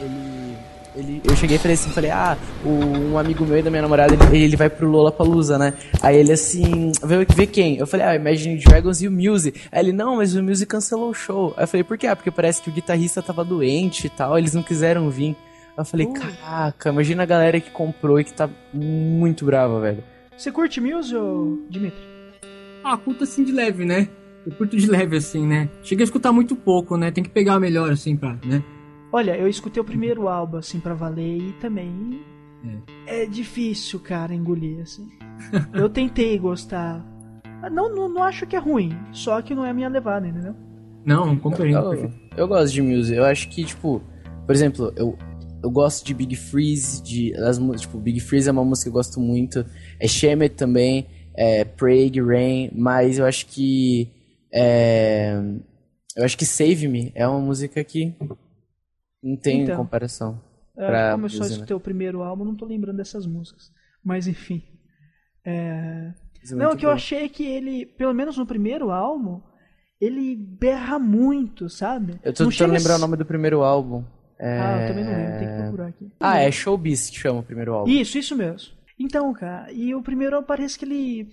[0.00, 0.56] ele
[0.96, 3.82] ele, eu cheguei e falei assim, falei, ah, o, um amigo meu e da minha
[3.82, 5.72] namorada, ele, ele vai pro Lollapalooza, né?
[6.02, 7.76] Aí ele assim, vê, vê quem?
[7.76, 9.54] Eu falei, ah, Imagine Dragons e o Muse.
[9.70, 11.54] Aí ele, não, mas o Muse cancelou o show.
[11.56, 12.08] Aí eu falei, por quê?
[12.08, 15.36] Ah, porque parece que o guitarrista tava doente e tal, eles não quiseram vir.
[15.68, 16.12] Aí eu falei, uh.
[16.12, 20.02] caraca, imagina a galera que comprou e que tá muito brava, velho.
[20.36, 22.00] Você curte Muse, ou Dimitri?
[22.82, 24.08] Ah, curto assim de leve, né?
[24.44, 25.68] Eu curto de leve assim, né?
[25.82, 27.10] Chega a escutar muito pouco, né?
[27.10, 28.62] Tem que pegar melhor assim pra, né?
[29.12, 32.20] Olha, eu escutei o primeiro álbum, assim, pra valer e também.
[33.06, 35.08] É, é difícil, cara, engolir, assim.
[35.74, 37.04] eu tentei gostar.
[37.72, 40.54] Não, não, não acho que é ruim, só que não é a minha levada, entendeu?
[41.04, 41.92] Não, compreendo.
[41.92, 43.16] Eu, eu, eu gosto de music.
[43.16, 44.02] Eu acho que, tipo,
[44.46, 45.18] por exemplo, eu,
[45.62, 48.98] eu gosto de Big Freeze, de, as, tipo, Big Freeze é uma música que eu
[48.98, 49.64] gosto muito.
[49.98, 54.08] É Shemet também, é Prague, Rain, mas eu acho que.
[54.52, 55.40] É,
[56.16, 58.14] eu acho que Save Me é uma música que
[59.22, 60.40] não tem então, comparação.
[60.76, 63.70] É, como eu só escutei o primeiro álbum, não tô lembrando dessas músicas.
[64.02, 64.62] Mas enfim.
[65.44, 66.12] É...
[66.50, 66.88] é não, o que bom.
[66.88, 69.42] eu achei é que ele, pelo menos no primeiro álbum,
[70.00, 72.18] ele berra muito, sabe?
[72.22, 72.96] Eu tô tentando lembrar a...
[72.96, 74.04] o nome do primeiro álbum.
[74.38, 74.58] É...
[74.58, 76.12] Ah, eu também não lembro, tem que procurar aqui.
[76.18, 77.90] Ah, é Showbiz que chama o primeiro álbum.
[77.90, 78.72] Isso, isso mesmo.
[78.98, 81.28] Então, cara, e o primeiro parece que ele.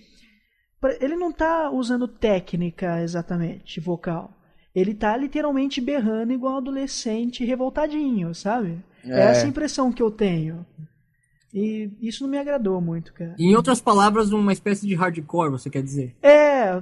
[1.00, 4.37] Ele não tá usando técnica exatamente, vocal
[4.74, 8.78] ele tá literalmente berrando igual um adolescente revoltadinho, sabe?
[9.04, 9.10] É.
[9.10, 10.66] é essa a impressão que eu tenho.
[11.52, 13.34] E isso não me agradou muito, cara.
[13.38, 16.14] Em outras palavras, uma espécie de hardcore, você quer dizer?
[16.22, 16.80] É,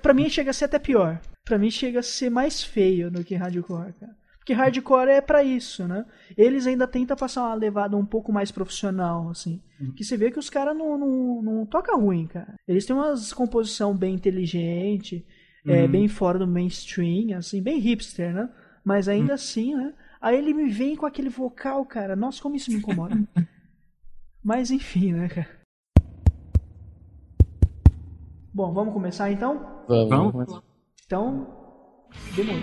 [0.00, 1.20] pra mim chega a ser até pior.
[1.44, 4.16] Pra mim chega a ser mais feio do que hardcore, cara.
[4.38, 6.04] Porque hardcore é para isso, né?
[6.36, 9.58] Eles ainda tentam passar uma levada um pouco mais profissional, assim.
[9.80, 9.92] Uhum.
[9.92, 12.54] Que você vê que os caras não, não, não tocam ruim, cara.
[12.68, 15.24] Eles têm umas composição bem inteligente,
[15.66, 15.88] é, uhum.
[15.88, 18.48] bem fora do mainstream, assim, bem hipster, né?
[18.84, 19.34] Mas ainda uhum.
[19.34, 19.94] assim, né?
[20.20, 22.14] Aí ele me vem com aquele vocal, cara.
[22.14, 23.16] Nossa, como isso me incomoda.
[24.42, 25.48] Mas enfim, né, cara?
[28.52, 29.84] Bom, vamos começar então?
[29.88, 30.32] Vamos.
[30.32, 30.62] vamos.
[31.06, 31.46] Então,
[32.36, 32.62] demorou.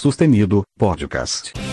[0.00, 1.69] Sustenido Podcast.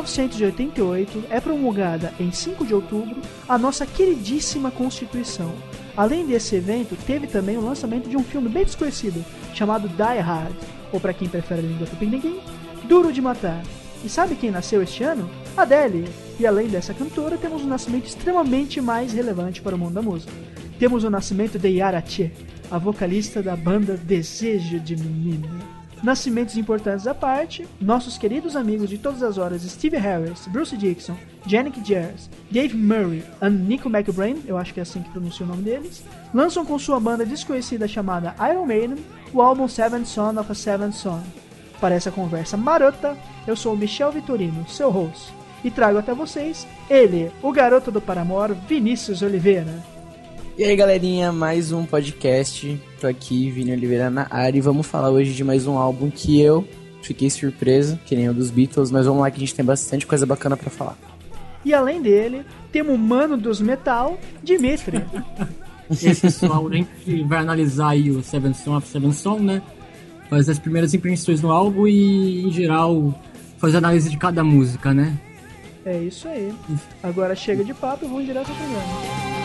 [0.00, 5.52] 1988 é promulgada em 5 de outubro a nossa queridíssima Constituição.
[5.96, 9.24] Além desse evento, teve também o lançamento de um filme bem desconhecido
[9.54, 10.54] chamado Die Hard,
[10.92, 12.40] ou para quem prefere a língua tupiniquim,
[12.84, 13.62] Duro de Matar.
[14.02, 15.28] E sabe quem nasceu este ano?
[15.56, 16.08] Adele.
[16.38, 20.32] E além dessa cantora, temos um nascimento extremamente mais relevante para o mundo da música.
[20.78, 22.32] Temos o nascimento de Yara Che,
[22.70, 25.79] a vocalista da banda Desejo de Menina.
[26.02, 31.14] Nascimentos importantes à parte, nossos queridos amigos de todas as horas Steve Harris, Bruce Dixon,
[31.46, 35.48] Janik Jers, Dave Murray e Nico McBrain, eu acho que é assim que pronuncia o
[35.48, 36.02] nome deles,
[36.32, 40.94] lançam com sua banda desconhecida chamada Iron Maiden o álbum Seventh Son of a Seventh
[40.94, 41.20] Son.
[41.78, 43.16] Para essa conversa marota,
[43.46, 45.32] eu sou o Michel Vitorino, seu host,
[45.62, 49.99] e trago até vocês ele, o garoto do Paramor, Vinícius Oliveira.
[50.60, 52.78] E aí, galerinha, mais um podcast.
[53.00, 56.38] Tô aqui, Vini Oliveira na área, e vamos falar hoje de mais um álbum que
[56.38, 56.68] eu
[57.00, 60.06] fiquei surpreso, que nem o dos Beatles, mas vamos lá que a gente tem bastante
[60.06, 60.98] coisa bacana para falar.
[61.64, 65.02] E além dele, temos o mano dos metal, Dimitri.
[65.90, 66.86] Esse pessoal nem
[67.26, 69.62] vai analisar aí o Seven Song of Seven Song, né?
[70.28, 73.18] Fazer as primeiras impressões no álbum e, em geral,
[73.56, 75.18] fazer análise de cada música, né?
[75.86, 76.52] É isso aí.
[77.02, 79.39] Agora chega de papo e vamos direto ao programa.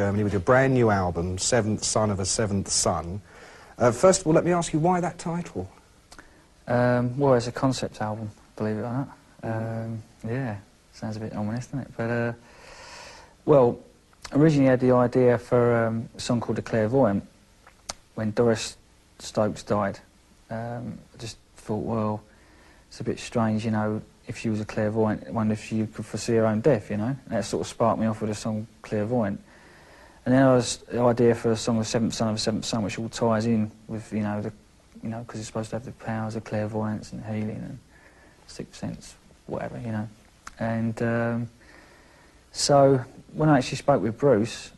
[0.00, 3.20] Germany with your brand new album, Seventh Son of a Seventh Son.
[3.76, 5.70] Uh, first of all, let me ask you why that title?
[6.66, 9.08] Um, well, it's a concept album, believe it or not.
[9.42, 10.56] Um, yeah,
[10.94, 11.90] sounds a bit ominous, doesn't it?
[11.98, 12.32] But, uh,
[13.44, 13.78] well,
[14.32, 17.22] originally I had the idea for um, a song called The Clairvoyant
[18.14, 18.78] when Doris
[19.18, 19.98] Stokes died.
[20.48, 22.22] Um, I just thought, well,
[22.88, 25.86] it's a bit strange, you know, if she was a clairvoyant, I wonder if she
[25.86, 27.14] could foresee her own death, you know?
[27.26, 29.42] And that sort of sparked me off with the song Clairvoyant.
[30.30, 32.64] And then I was the idea for a song of Seventh Son of a Seventh
[32.64, 34.52] Son, which all ties in with, you know, the,
[35.02, 37.80] you know, because it's supposed to have the powers of clairvoyance and healing and
[38.46, 39.16] sixth sense,
[39.48, 40.08] whatever, you know.
[40.60, 41.50] And um,
[42.52, 44.70] so when I actually spoke with Bruce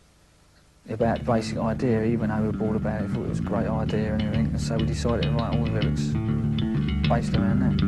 [0.89, 4.15] about the basic idea, he went overboard about it, thought it was a great idea
[4.15, 6.07] and everything, and so we decided to write all the lyrics
[7.11, 7.79] based around that.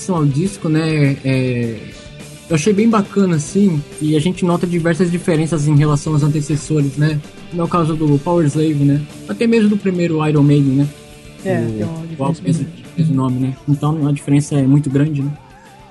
[0.00, 1.76] Relação ao disco, né, é,
[2.48, 6.96] eu achei bem bacana, assim, e a gente nota diversas diferenças em relação aos antecessores,
[6.96, 7.20] né?
[7.52, 9.00] No caso do Power Slave, né?
[9.28, 10.88] Até mesmo do primeiro Iron Maiden, né?
[11.44, 12.66] É, o, uma o álbum mesmo,
[13.14, 13.56] nome, né?
[13.68, 15.32] Então a diferença é muito grande, né?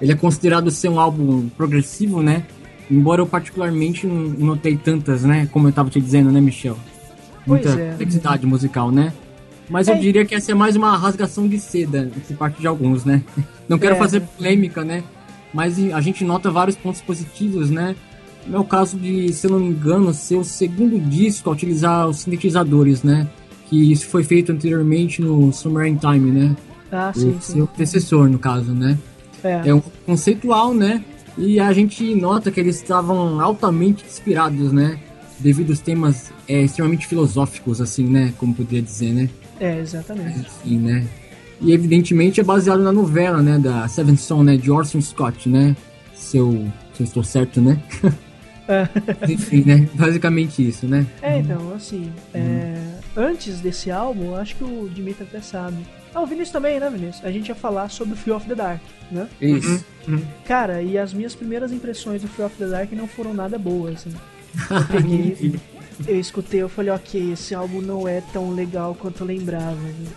[0.01, 2.43] Ele é considerado ser um álbum progressivo, né?
[2.91, 4.15] Embora eu particularmente não
[4.47, 5.47] notei tantas, né?
[5.51, 6.77] Como eu tava te dizendo, né, Michel?
[7.45, 7.91] Pois Muita é.
[7.91, 9.13] complexidade musical, né?
[9.69, 9.99] Mas eu É.
[9.99, 13.23] diria que essa é mais uma rasgação de seda por parte de alguns, né?
[13.67, 13.97] Não quero É.
[13.99, 15.03] fazer polêmica, né?
[15.53, 17.95] Mas a gente nota vários pontos positivos, né?
[18.45, 22.07] No meu caso de, se eu não me engano, ser o segundo disco a utilizar
[22.07, 23.27] os sintetizadores, né?
[23.69, 26.55] Que isso foi feito anteriormente no Summer in Time, né?
[26.91, 28.97] Ah, sim, o seu antecessor, no caso, né?
[29.43, 29.69] É.
[29.69, 31.03] É um conceitual, né?
[31.37, 34.99] E a gente nota que eles estavam altamente inspirados, né?
[35.39, 38.33] Devido aos temas é, extremamente filosóficos, assim, né?
[38.37, 39.29] Como poderia dizer, né?
[39.59, 40.39] É, exatamente.
[40.39, 41.05] Enfim, né?
[41.61, 43.57] E evidentemente é baseado na novela, né?
[43.59, 44.55] Da Seven Son, né?
[44.55, 45.75] De Orson Scott, né?
[46.15, 46.51] Se eu,
[46.93, 47.81] se eu estou certo, né?
[48.67, 48.87] É.
[49.29, 49.89] Enfim, né?
[49.93, 51.05] Basicamente isso, né?
[51.21, 52.77] É, então, assim, é,
[53.15, 55.77] antes desse álbum, eu acho que o Dimitri até sabe.
[56.13, 57.23] Ah, o Vinícius também, né, Vinícius?
[57.23, 58.81] A gente ia falar sobre o Fear of the Dark,
[59.11, 59.27] né?
[59.39, 59.85] Isso.
[60.45, 64.07] Cara, e as minhas primeiras impressões do Fear of the Dark não foram nada boas,
[64.07, 64.15] assim.
[64.71, 65.59] Eu peguei,
[66.07, 69.75] eu escutei, eu falei, ok, esse álbum não é tão legal quanto eu lembrava.
[69.75, 70.07] né?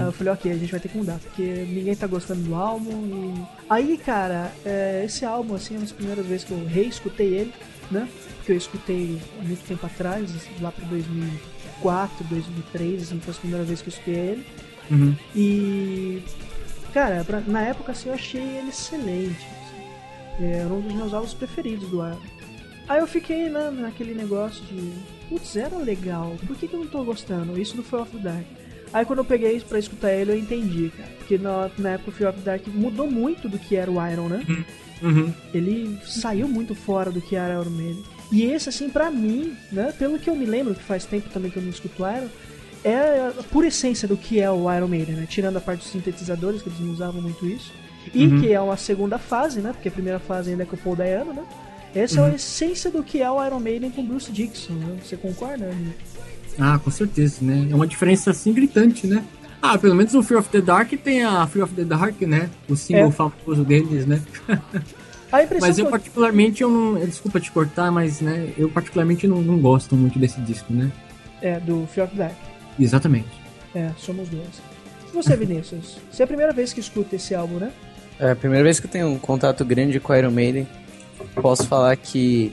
[0.00, 2.54] Aí eu falei, ok, a gente vai ter que mudar, porque ninguém tá gostando do
[2.54, 2.90] álbum.
[2.92, 3.42] E...
[3.70, 7.54] Aí, cara, é, esse álbum, assim, é uma das primeiras vezes que eu reescutei ele,
[7.90, 8.06] né?
[8.36, 10.30] Porque eu escutei há muito tempo atrás,
[10.60, 14.46] lá pra 2004, 2003, assim, foi a primeira vez que eu escutei ele.
[14.90, 15.14] Uhum.
[15.34, 16.22] E.
[16.92, 19.38] Cara, pra- na época assim eu achei ele excelente.
[19.46, 20.44] assim.
[20.44, 22.02] É, Era um dos meus álbuns preferidos do.
[22.92, 24.92] Aí eu fiquei né, naquele negócio de.
[25.26, 27.58] Putz, era legal, por que, que eu não tô gostando?
[27.58, 28.44] Isso do Fear of the Dark.
[28.92, 31.08] Aí quando eu peguei pra escutar ele, eu entendi, cara.
[31.16, 33.94] Porque na, na época o Fear of the Dark mudou muito do que era o
[34.06, 34.66] Iron, né?
[35.00, 35.32] Uhum.
[35.54, 38.02] Ele saiu muito fora do que era Iron Maiden.
[38.30, 41.50] E esse, assim, pra mim, né, pelo que eu me lembro, que faz tempo também
[41.50, 42.28] que eu não escuto Iron,
[42.84, 45.26] é a pura essência do que é o Iron Maiden, né?
[45.26, 47.72] Tirando a parte dos sintetizadores, que eles não usavam muito isso.
[48.14, 49.72] E que é uma segunda fase, né?
[49.72, 51.42] Porque a primeira fase ainda é com o Paul Dayano, né?
[51.94, 54.96] Essa é a essência do que é o Iron Maiden com Bruce Dixon, né?
[55.04, 55.92] Você concorda, Nino?
[56.58, 57.68] Ah, com certeza, né?
[57.70, 59.24] É uma diferença assim gritante, né?
[59.60, 62.50] Ah, pelo menos o Fear of the Dark tem a Fear of the Dark, né?
[62.68, 63.12] O single É.
[63.12, 64.20] famoso deles, né?
[65.60, 65.90] Mas eu eu...
[65.90, 66.94] particularmente, eu não.
[67.06, 70.90] Desculpa te cortar, mas né, eu particularmente não, não gosto muito desse disco, né?
[71.40, 72.36] É, do Fear of the Dark.
[72.78, 73.28] Exatamente.
[73.74, 74.60] É, somos dois.
[75.10, 75.98] E você, Vinícius?
[76.10, 77.70] Você é a primeira vez que escuta esse álbum, né?
[78.18, 80.66] É a primeira vez que eu tenho um contato grande com Iron Maiden.
[81.40, 82.52] Posso falar que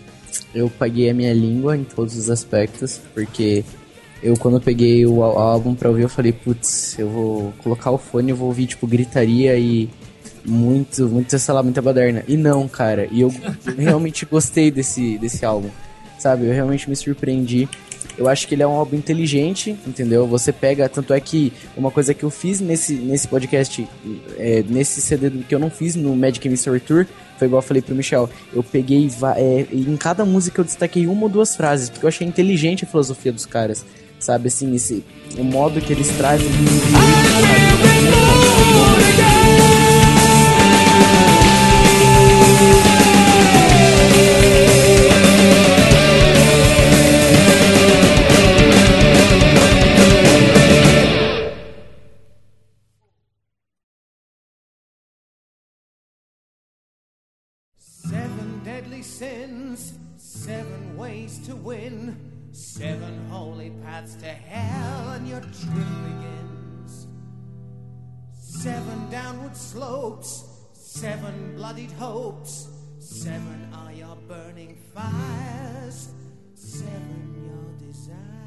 [0.53, 3.63] eu paguei a minha língua em todos os aspectos, porque
[4.21, 7.97] eu quando eu peguei o álbum pra ouvir, eu falei, putz, eu vou colocar o
[7.97, 9.89] fone e vou ouvir, tipo, gritaria e
[10.45, 12.23] muito, muito, sei lá, muita baderna.
[12.27, 13.33] E não, cara, e eu
[13.77, 15.69] realmente gostei desse, desse álbum,
[16.17, 16.45] sabe?
[16.45, 17.67] Eu realmente me surpreendi.
[18.17, 20.27] Eu acho que ele é um álbum inteligente, entendeu?
[20.27, 23.87] Você pega, tanto é que uma coisa que eu fiz nesse, nesse podcast,
[24.37, 27.05] é, nesse CD que eu não fiz no Magic Mystery Tour,
[27.39, 28.29] foi igual eu falei pro Michel.
[28.53, 32.27] Eu peguei, é, em cada música eu destaquei uma ou duas frases, porque eu achei
[32.27, 33.85] inteligente a filosofia dos caras,
[34.19, 34.49] sabe?
[34.49, 35.03] Assim, esse,
[35.37, 36.49] o modo que eles trazem.
[60.99, 67.07] Ways to win, seven holy paths to hell, and your trip begins.
[68.33, 72.67] Seven downward slopes, seven bloodied hopes,
[72.99, 76.09] seven are your burning fires,
[76.53, 78.38] seven your desires.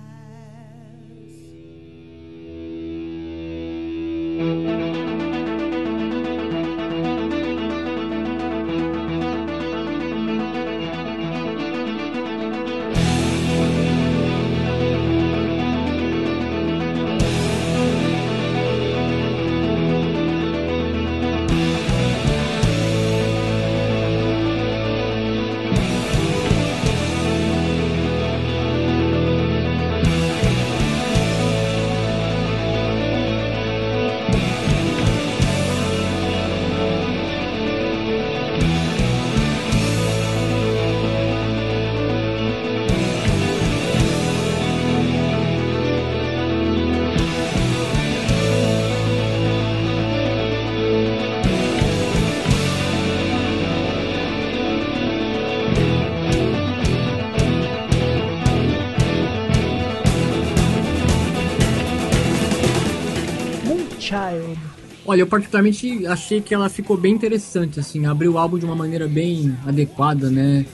[65.13, 68.75] Olha, eu particularmente achei que ela ficou bem interessante, assim, abriu o álbum de uma
[68.75, 70.65] maneira bem adequada, né?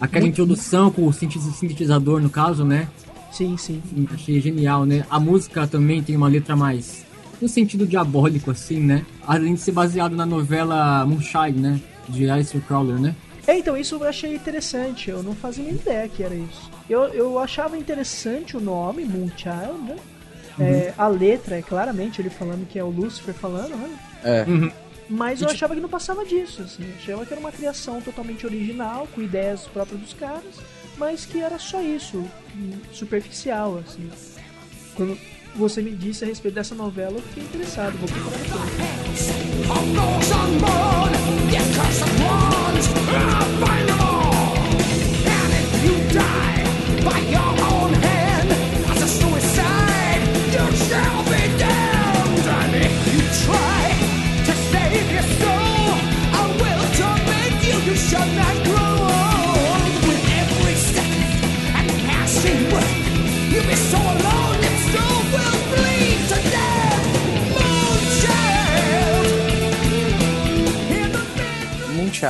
[0.00, 2.88] Aquela Muito- introdução com o sinte- sintetizador, no caso, né?
[3.30, 3.80] Sim, sim.
[3.88, 5.06] Sim, achei genial, né?
[5.08, 7.06] A música também tem uma letra mais
[7.40, 9.06] no sentido diabólico, assim, né?
[9.24, 11.80] Além de ser baseado na novela Moonshine, né?
[12.08, 13.14] De Alistair Crowler, né?
[13.46, 15.10] É, então, isso eu achei interessante.
[15.10, 16.68] Eu não fazia nem ideia que era isso.
[16.90, 19.94] Eu, eu achava interessante o nome, Moonchild, né?
[20.58, 23.98] É, a letra é claramente ele falando que é o Lucifer falando, né?
[24.24, 24.46] É.
[25.08, 26.82] Mas eu achava que não passava disso, assim.
[26.82, 30.56] Eu achava que era uma criação totalmente original, com ideias próprias dos caras,
[30.96, 32.24] mas que era só isso,
[32.92, 34.10] superficial, assim.
[34.94, 35.16] Quando
[35.54, 39.26] você me disse a respeito dessa novela, eu fiquei interessado, vou procurar depois.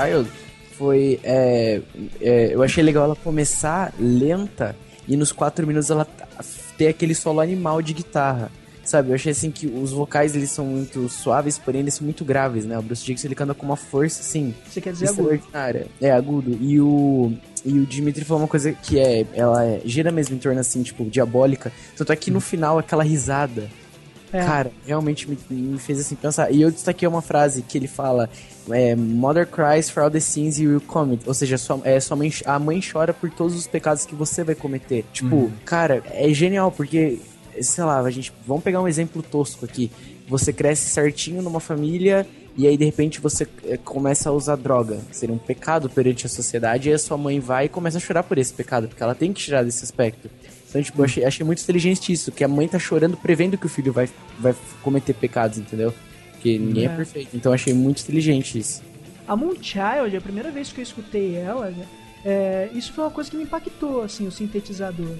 [0.06, 0.30] Moonchild
[0.76, 1.18] foi.
[1.22, 1.80] é,
[2.20, 4.76] é, eu achei legal ela começar lenta
[5.08, 6.24] e nos quatro minutos ela t-
[6.76, 8.50] ter aquele solo animal de guitarra.
[8.84, 12.24] Sabe, eu achei assim que os vocais eles são muito suaves, porém eles são muito
[12.24, 12.78] graves, né?
[12.78, 15.28] O Bruce Dixon ele canta com uma força assim Você quer dizer agudo?
[16.00, 16.56] É, agudo.
[16.60, 17.32] E o
[17.64, 20.84] e o Dimitri falou uma coisa que é ela é, gira mesmo em torno assim,
[20.84, 21.72] tipo, diabólica.
[21.96, 23.68] Tanto é que no final aquela risada
[24.32, 24.44] É.
[24.44, 26.52] Cara, realmente me, me fez assim pensar.
[26.52, 28.30] E eu destaquei uma frase que ele fala:
[28.70, 31.22] é, Mother cries for all the sins you will commit.
[31.26, 34.42] Ou seja, sua, é, sua mãe, a mãe chora por todos os pecados que você
[34.42, 35.04] vai cometer.
[35.12, 37.18] Tipo, cara, é genial, porque,
[37.60, 38.32] sei lá, a gente.
[38.46, 39.90] Vamos pegar um exemplo tosco aqui.
[40.28, 42.26] Você cresce certinho numa família.
[42.58, 44.98] E aí, de repente, você é, começa a usar droga.
[45.12, 46.88] Seria um pecado perante a sociedade.
[46.88, 48.88] E a sua mãe vai e começa a chorar por esse pecado.
[48.88, 50.30] Porque ela tem que tirar desse aspecto.
[50.68, 53.66] Então, tipo, eu achei, achei muito inteligente isso, que a mãe tá chorando prevendo que
[53.66, 54.08] o filho vai,
[54.38, 55.94] vai cometer pecados, entendeu?
[56.46, 56.92] Porque ninguém é.
[56.92, 56.96] É.
[56.96, 57.36] perfeito.
[57.36, 58.82] Então, eu achei muito inteligente isso.
[59.26, 61.86] A Moonchild, a primeira vez que eu escutei ela, né,
[62.24, 65.16] é, isso foi uma coisa que me impactou, assim, o sintetizador.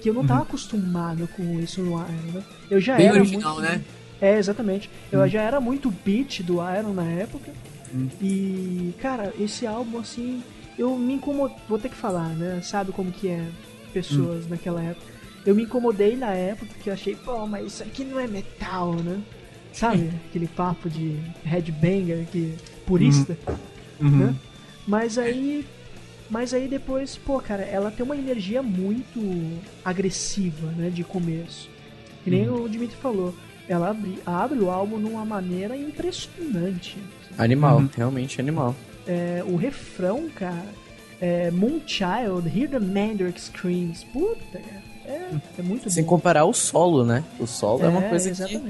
[0.00, 2.44] Que eu não tava acostumado com isso no Iron, né?
[2.70, 3.68] Eu já Bem era original, muito...
[3.68, 3.82] né?
[4.20, 4.88] É, exatamente.
[5.10, 7.50] Eu já era muito beat do Iron na época.
[8.22, 10.40] E, cara, esse álbum, assim,
[10.78, 11.56] eu me incomodei.
[11.68, 12.60] Vou ter que falar, né?
[12.62, 13.44] Sabe como que é
[13.92, 15.06] pessoas naquela época.
[15.44, 18.94] Eu me incomodei na época porque eu achei, pô, mas isso aqui não é metal,
[18.94, 19.20] né?
[19.78, 20.10] Sabe?
[20.28, 22.54] Aquele papo de headbanger que
[22.84, 23.36] purista.
[24.00, 24.34] né?
[24.86, 25.64] Mas aí.
[26.28, 29.18] Mas aí depois, pô, cara, ela tem uma energia muito
[29.84, 31.70] agressiva, né, de começo.
[32.22, 33.34] Que nem o Dimitri falou.
[33.66, 36.98] Ela abre, abre o álbum numa maneira impressionante.
[37.38, 38.74] Animal, realmente animal.
[39.06, 40.66] É, o refrão, cara,
[41.20, 44.04] é Moonchild, Hear the Mandrake Screams.
[44.04, 46.10] Puta, cara, é, é muito Sem bom.
[46.10, 47.24] comparar o solo, né?
[47.38, 48.60] O solo é, uma coisa que...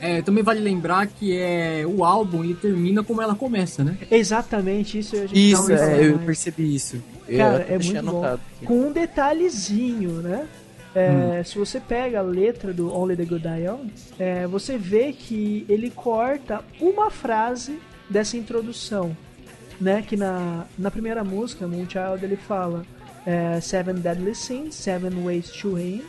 [0.00, 3.96] É, também vale lembrar que é o álbum ele termina como ela começa, né?
[4.10, 6.26] Exatamente, isso a gente Isso, é, eu mais.
[6.26, 7.02] percebi isso.
[7.26, 8.24] Eu Cara, até é muito bom.
[8.24, 8.66] aqui.
[8.66, 10.46] Com um detalhezinho, né?
[10.94, 15.12] É, Se você pega a letra do Only the Good Die Young, é, você vê
[15.12, 19.16] que ele corta uma frase dessa introdução.
[19.80, 20.02] né?
[20.06, 22.84] Que na, na primeira música, Moonchild, ele fala
[23.26, 26.02] é, Seven Deadly Sins, Seven Ways to Aim,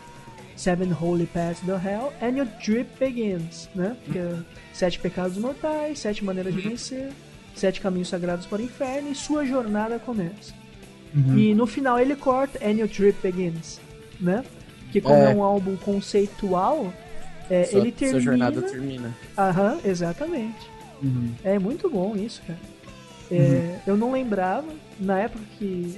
[0.57, 3.95] Seven Holy Paths to Hell, and Your Drip Begins, né?
[4.11, 4.35] Que é
[4.73, 7.09] sete pecados mortais, sete maneiras de vencer,
[7.55, 10.53] sete caminhos sagrados para o inferno e sua jornada começa.
[11.35, 13.79] E no final ele corta And Your Trip Begins,
[14.19, 14.43] né?
[14.91, 15.35] Que como é, É.
[15.35, 16.91] um álbum conceitual,
[17.49, 18.19] é, Sua- ele termina...
[18.21, 19.15] Sua jornada termina.
[19.37, 20.69] Aham, exatamente.
[21.01, 21.31] Uhum.
[21.43, 22.59] É muito bom isso, cara.
[23.31, 24.67] É, Eu não lembrava,
[24.99, 25.95] na época que,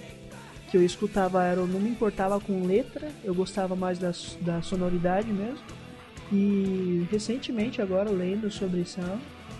[0.70, 4.12] que eu escutava Aero, eu não me importava com letra, eu gostava mais da,
[4.42, 5.64] da sonoridade mesmo.
[6.32, 9.00] E recentemente, agora lendo sobre isso,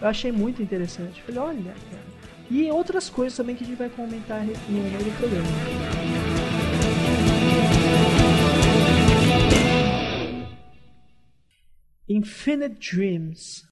[0.02, 1.22] eu achei muito interessante.
[1.24, 2.20] Falei, olha, cara.
[2.52, 5.48] E outras coisas também que a gente vai comentar no meio do programa.
[12.08, 13.70] Infinite Dreams.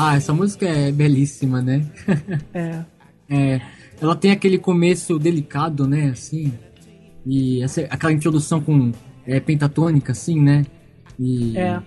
[0.00, 1.84] Ah, essa música é belíssima, né?
[2.54, 2.84] É.
[3.30, 3.60] É,
[4.00, 6.50] ela tem aquele começo delicado, né, assim,
[7.26, 8.90] e essa, aquela introdução com
[9.26, 10.64] é, pentatônica, assim, né?
[11.20, 11.78] E É.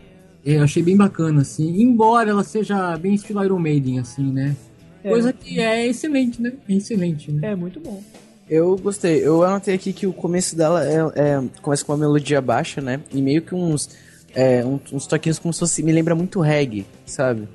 [0.45, 4.55] eu achei bem bacana, assim, embora ela seja bem estilo Iron Maiden, assim, né?
[5.03, 5.09] É.
[5.09, 6.53] Coisa que é excelente, né?
[6.69, 7.53] É excelente, né?
[7.53, 8.03] É muito bom.
[8.47, 9.25] Eu gostei.
[9.25, 12.99] Eu anotei aqui que o começo dela é, é- começa com uma melodia baixa, né?
[13.11, 13.89] E meio que uns,
[14.35, 15.81] é, um- uns toquinhos como se fosse.
[15.81, 17.47] Me lembra muito reggae, sabe?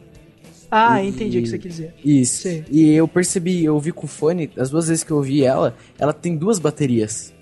[0.70, 1.94] Ah, E- entendi o que você quis dizer.
[2.04, 2.42] Isso.
[2.42, 2.64] Sei.
[2.70, 5.76] E eu percebi, eu ouvi com o fone, as duas vezes que eu ouvi ela,
[5.98, 7.32] ela tem duas baterias.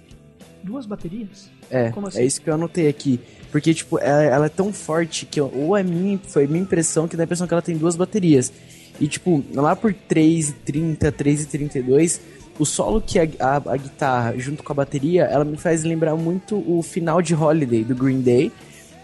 [0.62, 1.50] Duas baterias?
[1.70, 2.20] É, Como assim?
[2.20, 3.20] é isso que eu anotei aqui.
[3.50, 7.06] Porque, tipo, ela, ela é tão forte que, eu- ou é minha, foi minha impressão,
[7.06, 8.52] que dá a impressão que ela tem duas baterias.
[9.00, 12.20] E, tipo, lá por 3,30, 3,32,
[12.58, 16.14] o solo que a, a, a guitarra, junto com a bateria, ela me faz lembrar
[16.16, 18.52] muito o final de Holiday, do Green Day.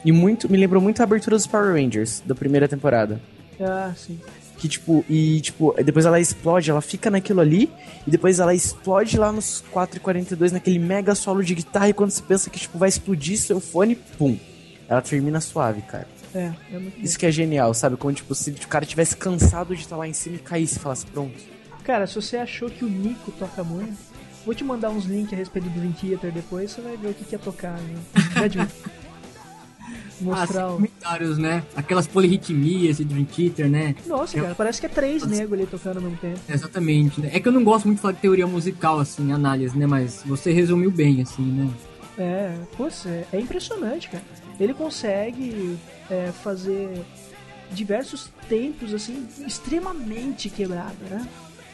[0.05, 3.21] E muito, me lembrou muito a abertura dos Power Rangers, da primeira temporada.
[3.61, 4.19] Ah, sim.
[4.57, 7.71] Que, tipo, e, tipo, depois ela explode, ela fica naquilo ali,
[8.07, 12.23] e depois ela explode lá nos 4,42, naquele mega solo de guitarra, e quando você
[12.23, 14.39] pensa que, tipo, vai explodir seu fone, pum.
[14.89, 16.07] Ela termina suave, cara.
[16.35, 17.03] É, é muito bom.
[17.03, 17.97] Isso que é genial, sabe?
[17.97, 20.79] Como, tipo, se o cara tivesse cansado de estar lá em cima e caísse e
[20.79, 21.35] falasse, pronto.
[21.85, 23.97] Cara, se você achou que o Nico toca muito,
[24.45, 27.15] vou te mandar uns links a respeito do Dream Theater depois, você vai ver o
[27.15, 27.95] que que é tocar, né?
[30.21, 30.75] Ah, Mostrar o...
[30.75, 31.63] comentários, né?
[31.75, 33.95] Aquelas polirritmias de Dream Theater, né?
[34.07, 36.39] Nossa, cara, parece que é três negros ali tocando ao mesmo tempo.
[36.49, 37.31] Exatamente, né?
[37.33, 39.87] É que eu não gosto muito de falar de teoria musical, assim, análise, né?
[39.87, 41.71] Mas você resumiu bem, assim, né?
[42.19, 44.25] É, poxa, é, é impressionante, cara.
[44.59, 45.79] Ele consegue
[46.11, 47.03] é, fazer
[47.73, 51.27] diversos tempos, assim, extremamente quebrado, né?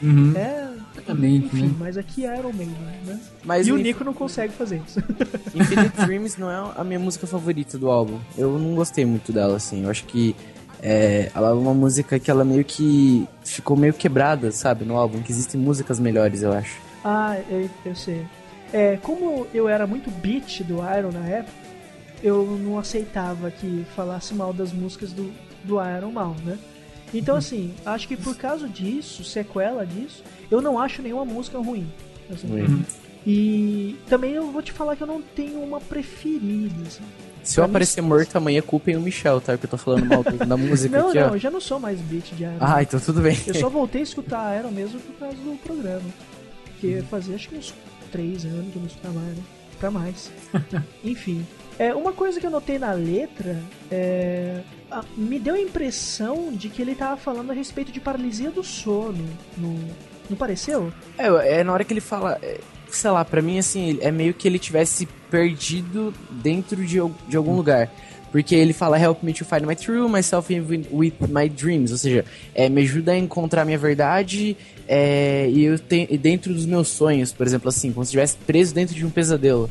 [0.03, 1.75] Uhum, É, exatamente, enfim, né?
[1.79, 3.19] mas aqui é Iron Maiden, né?
[3.45, 5.01] Mas e o Nico não consegue fazer isso.
[5.55, 8.19] Infinite Dreams não é a minha música favorita do álbum.
[8.37, 9.85] Eu não gostei muito dela, assim.
[9.85, 10.37] Eu acho que
[10.83, 15.23] é, ela é uma música que ela meio que ficou meio quebrada, sabe, no álbum.
[15.23, 16.79] Que existem músicas melhores, eu acho.
[17.05, 18.27] Ah, eu, eu sei.
[18.73, 21.53] É, como eu era muito beat do Iron na época,
[22.23, 25.33] eu não aceitava que falasse mal das músicas do,
[25.65, 26.59] do Iron mal, né?
[27.15, 31.87] Então, assim, acho que por causa disso, sequela disso, eu não acho nenhuma música ruim.
[32.33, 32.47] assim.
[32.49, 32.85] Ruim.
[33.27, 36.75] E também eu vou te falar que eu não tenho uma preferida.
[36.87, 37.03] assim.
[37.43, 39.57] Se eu Pra mim, aparecer morto amanhã, culpem o Michel, tá?
[39.57, 41.35] Que eu tô falando mal da música Não, aqui, não, ó.
[41.35, 42.57] eu já não sou mais beat de Iron.
[42.61, 43.37] Ah, então tudo bem.
[43.47, 46.03] Eu só voltei a escutar Iron mesmo por causa do programa.
[46.65, 47.73] Porque fazia acho que uns
[48.13, 49.43] três anos que eu não escutava mais, né?
[49.79, 50.31] Pra mais.
[51.05, 51.47] Enfim.
[51.79, 53.61] É, uma coisa que eu notei na letra
[53.91, 54.61] é.
[54.91, 58.65] ah, me deu a impressão de que ele tava falando a respeito de paralisia do
[58.65, 59.25] sono.
[59.57, 59.79] No,
[60.31, 60.93] não pareceu?
[61.19, 62.39] É, é na hora que ele fala.
[62.43, 62.61] é,
[62.91, 67.55] sei lá, pra mim, assim, é meio que ele tivesse perdido dentro de, de algum
[67.55, 67.91] lugar.
[68.33, 70.53] Porque ele fala, help me to find my true, myself
[70.91, 71.91] with my dreams.
[71.91, 74.57] Ou seja, é, me ajuda a encontrar a minha verdade
[74.89, 75.79] é, e eu
[76.19, 79.71] dentro dos meus sonhos, por exemplo, assim, como se estivesse preso dentro de um pesadelo.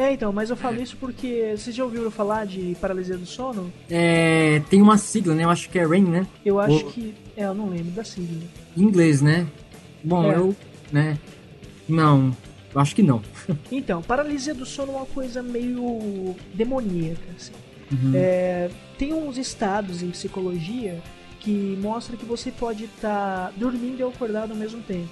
[0.00, 3.70] É, então, mas eu falo isso porque vocês já ouviram falar de paralisia do sono?
[3.90, 5.44] É, tem uma sigla, né?
[5.44, 6.26] Eu acho que é RAIN, né?
[6.42, 7.14] Eu acho que.
[7.36, 8.40] É, eu não lembro da sigla.
[8.74, 9.46] Em inglês, né?
[10.02, 10.36] Bom, É.
[10.36, 10.56] eu,
[10.90, 11.18] né?
[11.86, 12.34] Não,
[12.74, 13.20] eu acho que não.
[13.70, 17.52] Então, paralisia do sono é uma coisa meio demoníaca, assim.
[17.92, 18.12] Uhum.
[18.14, 21.02] É, tem uns estados em psicologia
[21.40, 25.10] que mostra que você pode estar dormindo e acordado ao mesmo tempo,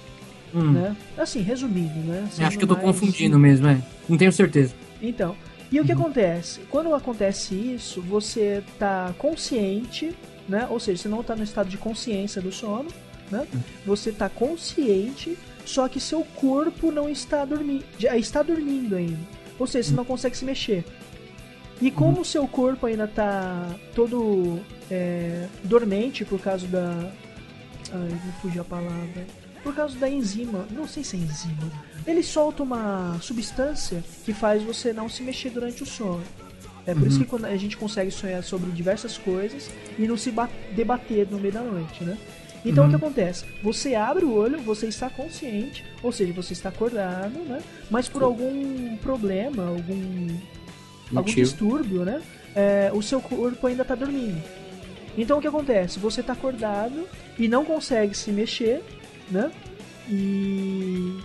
[0.53, 0.95] Hum, né?
[1.17, 2.27] Assim, resumindo, né?
[2.39, 3.81] eu acho que eu tô mais- confundindo mesmo, é.
[4.07, 4.73] Não tenho certeza.
[5.01, 5.35] Então,
[5.71, 6.61] E o que acontece?
[6.71, 10.15] Quando acontece isso, você tá consciente,
[10.47, 10.65] né?
[10.67, 12.87] Ou seja, você não tá no estado de consciência do sono,
[13.29, 13.45] né?
[13.85, 17.85] Você tá consciente, só que seu corpo não está dormindo,
[18.15, 19.19] está dormindo ainda.
[19.59, 20.83] Ou seja, você não consegue se mexer.
[21.79, 24.59] E como o seu corpo ainda tá todo
[24.89, 27.11] é, dormente por causa da.
[27.93, 29.27] Ai, me fugiu a palavra.
[29.63, 30.65] Por causa da enzima.
[30.71, 31.71] Não sei se é enzima.
[32.07, 36.23] Ele solta uma substância que faz você não se mexer durante o sono.
[36.87, 40.31] É por isso que quando a gente consegue sonhar sobre diversas coisas e não se
[40.31, 42.17] ba- debater no meio da noite, né?
[42.65, 43.45] Então o que acontece?
[43.61, 47.61] Você abre o olho, você está consciente, ou seja, você está acordado, né?
[47.91, 50.27] Mas por algum problema, algum
[51.15, 52.21] algum distúrbio, né?
[52.55, 54.41] É, o seu corpo ainda está dormindo.
[55.17, 55.99] Então o que acontece?
[55.99, 58.81] Você está acordado e não consegue se mexer,
[59.31, 59.51] né?
[60.09, 61.17] E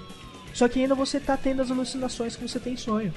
[0.53, 3.13] só que ainda você está tendo as alucinações que você tem em sonho.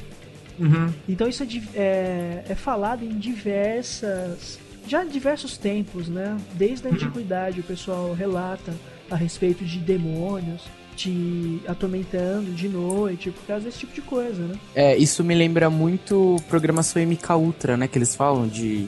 [0.59, 0.91] Uhum.
[1.07, 4.59] Então isso é, é, é falado em diversas.
[4.87, 6.37] Já em diversos tempos, né?
[6.53, 8.73] Desde a antiguidade o pessoal relata
[9.09, 10.63] a respeito de demônios
[10.95, 14.55] te atormentando de noite por causa desse tipo de coisa, né?
[14.73, 17.87] É, isso me lembra muito programação MK Ultra, né?
[17.87, 18.87] Que eles falam de,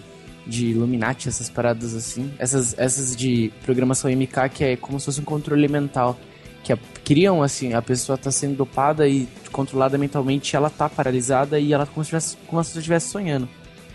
[0.49, 2.31] de Illuminati, essas paradas assim.
[2.39, 6.19] Essas, essas de programação MK que é como se fosse um controle mental.
[6.63, 11.71] Que criam, assim, a pessoa tá sendo dopada e controlada mentalmente, ela tá paralisada e
[11.73, 13.47] ela como se estivesse como se estivesse sonhando.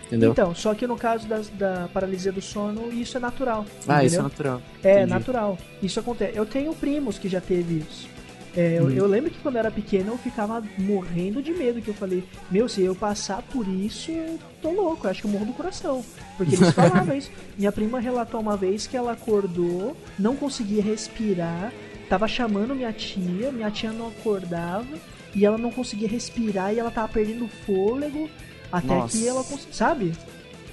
[0.07, 0.31] Entendeu?
[0.31, 3.65] Então, só que no caso das- da paralisia do sono, isso é natural.
[3.87, 4.23] ah, isso é entendeu?
[4.23, 4.61] natural.
[4.83, 5.09] É, Entendi.
[5.09, 5.57] natural.
[5.81, 6.37] Isso acontece.
[6.37, 8.07] Eu tenho primos que já teve isso.
[8.55, 11.89] É, eu, eu lembro que quando eu era pequeno eu ficava morrendo de medo, que
[11.89, 15.31] eu falei, meu, se eu passar por isso, eu tô louco, eu acho que eu
[15.31, 16.03] morro do coração.
[16.37, 17.29] Porque eles falavam isso.
[17.57, 21.73] Minha prima relatou uma vez que ela acordou, não conseguia respirar,
[22.09, 24.85] tava chamando minha tia, minha tia não acordava,
[25.33, 28.29] e ela não conseguia respirar e ela tava perdendo fôlego
[28.71, 29.17] até Nossa.
[29.17, 30.13] que ela cons- sabe?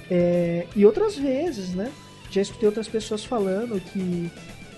[0.09, 1.91] É, e outras vezes, né?
[2.31, 4.31] Já escutei outras pessoas falando que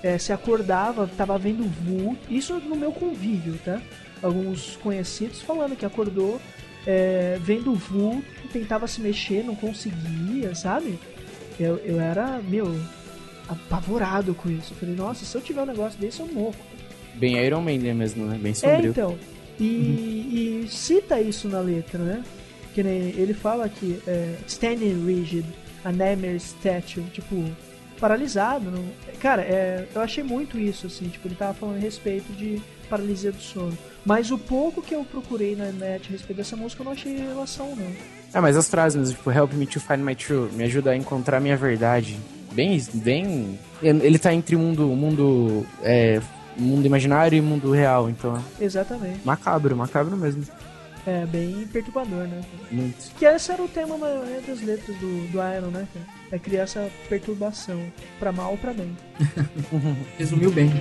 [0.05, 2.31] é, se acordava, tava vendo vulto.
[2.31, 3.81] Isso no meu convívio, tá?
[4.21, 6.39] Alguns conhecidos falando que acordou
[6.85, 10.99] é, vendo vulto, tentava se mexer, não conseguia, sabe?
[11.59, 12.79] Eu, eu era, meu,
[13.47, 14.73] apavorado com isso.
[14.73, 16.55] Eu falei, nossa, se eu tiver um negócio desse, eu morro.
[17.15, 18.37] Bem Iron Man mesmo, né?
[18.39, 18.91] Bem É, sombrio.
[18.91, 19.17] então.
[19.59, 22.23] E, e cita isso na letra, né?
[22.75, 25.45] Que nem ele fala que é, standing rigid,
[25.83, 27.43] a nightmare statue, tipo,
[28.05, 28.69] paralisado.
[28.69, 28.83] Não...
[29.19, 33.31] Cara, é, eu achei muito isso, assim, tipo, ele tava falando a respeito de paralisia
[33.31, 33.75] do sono.
[34.05, 37.17] Mas o pouco que eu procurei na net a respeito dessa música, eu não achei
[37.17, 37.91] relação, não.
[38.31, 40.95] Ah, mas as frases mesmo, tipo, help me to find my true, me ajuda a
[40.95, 42.15] encontrar minha verdade.
[42.51, 43.59] Bem, bem.
[43.81, 46.21] Ele tá entre o mundo, mundo, é,
[46.55, 48.41] mundo imaginário e mundo real, então.
[48.59, 49.21] Exatamente.
[49.25, 50.43] Macabro, macabro mesmo.
[51.07, 52.41] É bem perturbador, né?
[52.71, 53.13] Muito.
[53.15, 56.05] Que esse era o tema da maioria das letras do, do Iron, né, cara?
[56.31, 57.79] É criar essa perturbação,
[58.17, 58.97] pra mal ou pra bem.
[60.17, 60.71] Resumiu bem.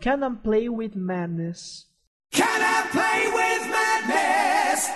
[0.00, 1.86] Can I play with madness?
[2.34, 4.90] Can I play with madness?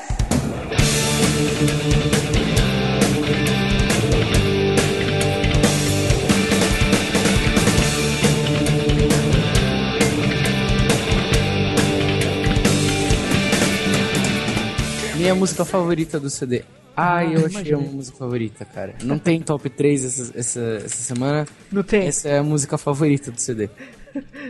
[15.16, 16.62] Minha música favorita do CD.
[16.96, 17.74] Ai, Ah, eu achei imaginei.
[17.74, 18.94] uma música favorita, cara.
[19.02, 21.46] Não tem top 3 essa, essa, essa semana.
[21.70, 22.06] Não tem.
[22.06, 23.68] Essa é a música favorita do CD.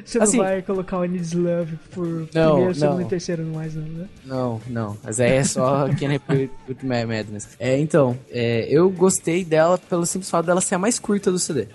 [0.05, 3.45] Você assim- não vai colocar o I Need Love por Não, primeiro, segundo e terceiro
[3.47, 4.07] mais, não, né?
[4.25, 4.97] Não, não.
[5.03, 7.49] Mas aí é só Can I Play with Ma- Madness.
[7.59, 11.39] É, então, é, eu gostei dela pelo simples fato dela ser a mais curta do
[11.39, 11.67] CD.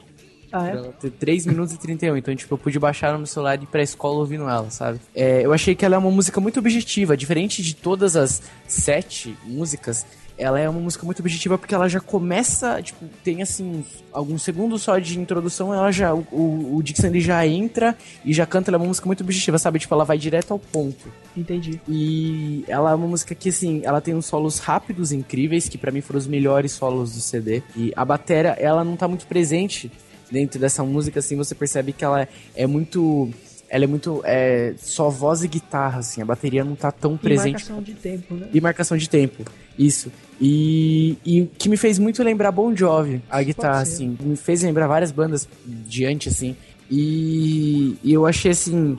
[0.56, 0.76] Ah, é?
[1.00, 2.16] Ter 3 minutos e 31.
[2.16, 5.00] Então, tipo, eu pude baixar no meu celular e ir pra escola ouvindo ela, sabe?
[5.16, 7.18] É, eu achei que ela é uma música muito objetiva.
[7.18, 10.06] Diferente de todas as sete músicas,
[10.38, 14.82] ela é uma música muito objetiva porque ela já começa, tipo, tem assim, alguns segundos
[14.82, 16.14] só de introdução, ela já.
[16.14, 19.22] O, o, o Dixon ele já entra e já canta, ela é uma música muito
[19.22, 19.80] objetiva, sabe?
[19.80, 21.12] Tipo, ela vai direto ao ponto.
[21.36, 21.80] Entendi.
[21.88, 25.92] E ela é uma música que, assim, ela tem uns solos rápidos incríveis, que pra
[25.92, 27.62] mim foram os melhores solos do CD.
[27.76, 29.92] E a bateria, ela não tá muito presente
[30.32, 33.30] dentro dessa música, assim, você percebe que ela é muito...
[33.74, 34.22] Ela é muito...
[34.24, 37.54] É, só voz e guitarra, assim, a bateria não tá tão E presente.
[37.54, 38.48] marcação de tempo, né?
[38.54, 39.44] E marcação de tempo,
[39.80, 40.12] isso.
[40.40, 44.16] E, e que me fez muito lembrar Bon Jovi, a guitarra, assim.
[44.20, 46.56] Me fez lembrar várias bandas diante, assim.
[46.92, 48.96] E, e eu achei, assim...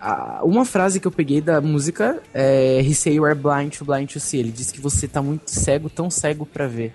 [0.00, 3.84] a- uma frase que eu peguei da música é He say you are blind to
[3.84, 4.38] blind to see.
[4.38, 6.94] Ele diz que você tá muito cego, tão cego pra ver.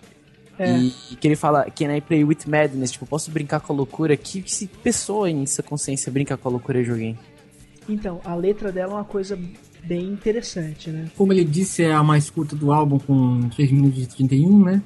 [0.57, 0.77] É.
[0.77, 2.91] E, e que ele fala, can I play with madness?
[2.91, 4.15] Tipo, posso brincar com a loucura?
[4.15, 7.17] Que, que se pessoa em sua consciência brinca com a loucura de alguém?
[7.87, 9.37] Então, a letra dela é uma coisa
[9.83, 11.05] bem interessante, né?
[11.17, 14.81] Como ele disse, é a mais curta do álbum, com 3 minutos e 31, né?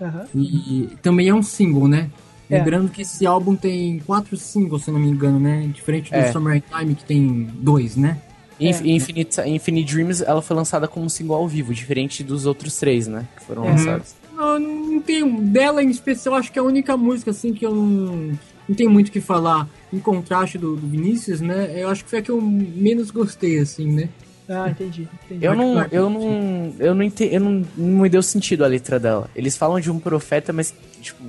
[0.00, 0.26] Aham.
[0.34, 2.10] E também é um single, né?
[2.48, 2.58] É.
[2.58, 5.70] Lembrando que esse álbum tem quatro singles, se eu não me engano, né?
[5.72, 6.32] Diferente do É.
[6.32, 8.18] Summertime, que tem dois, né?
[8.58, 8.88] Inf- É.
[8.88, 13.06] Infinite, Infinite Dreams, ela foi lançada como um single ao vivo, diferente dos outros três,
[13.06, 13.28] né?
[13.38, 13.70] Que foram É.
[13.70, 14.14] lançados.
[14.34, 15.40] Não, não tenho.
[15.42, 18.32] Dela em especial, acho que é a única música, assim, que eu não.
[18.68, 21.72] Não tenho muito o que falar em contraste do, do Vinícius, né?
[21.74, 24.08] Eu acho que foi a que eu menos gostei, assim, né?
[24.48, 25.08] Ah, entendi.
[25.24, 25.44] entendi.
[25.44, 28.98] Eu não, eu não, eu não entendi, eu não, não me deu sentido a letra
[29.00, 29.28] dela.
[29.34, 31.20] Eles falam de um profeta, mas, tipo,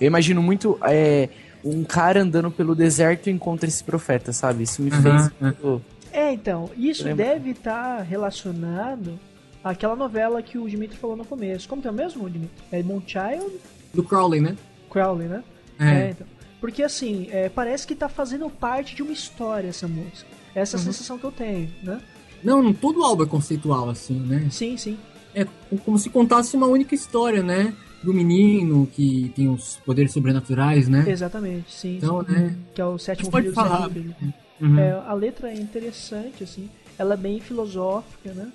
[0.00, 1.28] eu imagino muito é,
[1.64, 4.62] um cara andando pelo deserto e encontra esse profeta, sabe?
[4.64, 5.26] Isso me Aham, fez.
[5.26, 5.44] é.
[5.44, 5.82] muito-
[6.12, 9.18] É, então, isso deve estar relacionado
[9.64, 11.68] àquela novela que o Dimitri falou no começo.
[11.68, 12.54] Como que é o mesmo, Dimitri?
[12.70, 13.50] É Moonchild
[13.94, 14.56] Do Crowley, né?
[14.90, 15.42] Crowley, né?
[15.78, 16.10] É.
[16.10, 16.26] então.
[16.60, 20.28] Porque assim, é, parece que tá fazendo parte de uma história essa música.
[20.54, 20.84] Essa é a Uhum.
[20.86, 22.00] sensação que eu tenho, né?
[22.42, 24.46] Não, não, todo álbum é conceitual, assim, né?
[24.50, 24.98] Sim, sim.
[25.34, 25.46] É
[25.84, 27.74] como se contasse uma única história, né?
[28.02, 31.04] Do menino que tem os poderes sobrenaturais, né?
[31.08, 31.96] Exatamente, sim.
[31.96, 32.32] Então, sim.
[32.32, 32.56] né?
[32.74, 33.90] Que é o sétimo Pode filho do falar.
[33.90, 34.14] filho.
[34.60, 34.78] Uhum.
[34.78, 36.70] É, a letra é interessante, assim.
[36.98, 38.52] Ela é bem filosófica, né?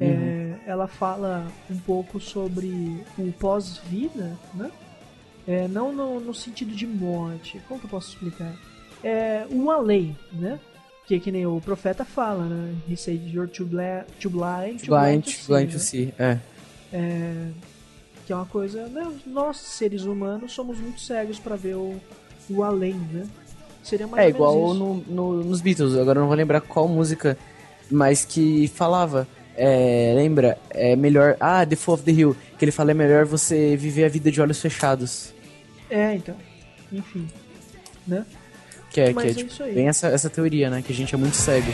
[0.00, 0.06] Uhum.
[0.08, 4.70] É, ela fala um pouco sobre o pós-vida, né?
[5.48, 7.60] É, não no, no sentido de morte.
[7.68, 8.52] Como que eu posso explicar?
[9.02, 10.58] É o além, né?
[11.06, 12.74] Que que nem o profeta fala, né?
[12.90, 15.72] He said you're too, bla too blind, too Blind, to see, blind né?
[15.72, 16.14] to see.
[16.18, 16.38] É.
[16.92, 17.48] É,
[18.26, 19.06] que é uma coisa, né?
[19.24, 21.94] Nós seres humanos somos muito cegos para ver o,
[22.50, 23.24] o além, né?
[23.84, 27.38] Seria mais É igual no, no- nos Beatles, agora não vou lembrar qual música,
[27.88, 29.28] mas que falava.
[29.56, 30.58] É, lembra?
[30.70, 31.36] É melhor.
[31.40, 32.36] Ah, The Fall of the Hill.
[32.58, 35.34] Que ele fala é melhor você viver a vida de olhos fechados.
[35.90, 36.36] É, então.
[36.92, 37.26] Enfim.
[38.06, 38.24] Né?
[38.90, 39.74] Que é, Mas que é, é tipo, isso aí.
[39.74, 40.82] bem essa, essa teoria, né?
[40.82, 41.72] Que a gente é muito cego.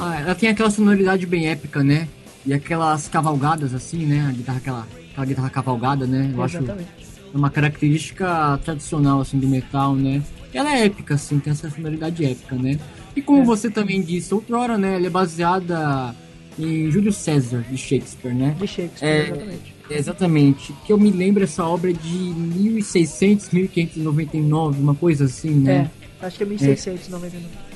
[0.00, 2.08] Ah, ela tem aquela sonoridade bem épica, né?
[2.46, 4.26] E aquelas cavalgadas assim, né?
[4.28, 6.30] A guitarra, aquela, aquela guitarra cavalgada, né?
[6.34, 6.88] Eu acho Exatamente.
[7.34, 10.22] uma característica tradicional assim do metal, né?
[10.54, 12.78] Ela é épica, assim, tem essa sonoridade épica, né?
[13.14, 13.44] E como É.
[13.44, 14.94] você também disse outrora, né?
[14.96, 16.14] Ela é baseada
[16.58, 18.56] em Júlio César de Shakespeare, né?
[18.58, 19.74] De Shakespeare, É, exatamente.
[19.90, 20.74] Exatamente.
[20.86, 25.90] Que eu me lembro essa obra de 1600, 1599, uma coisa assim, né?
[26.20, 27.46] É, acho que é 1699.
[27.46, 27.67] É,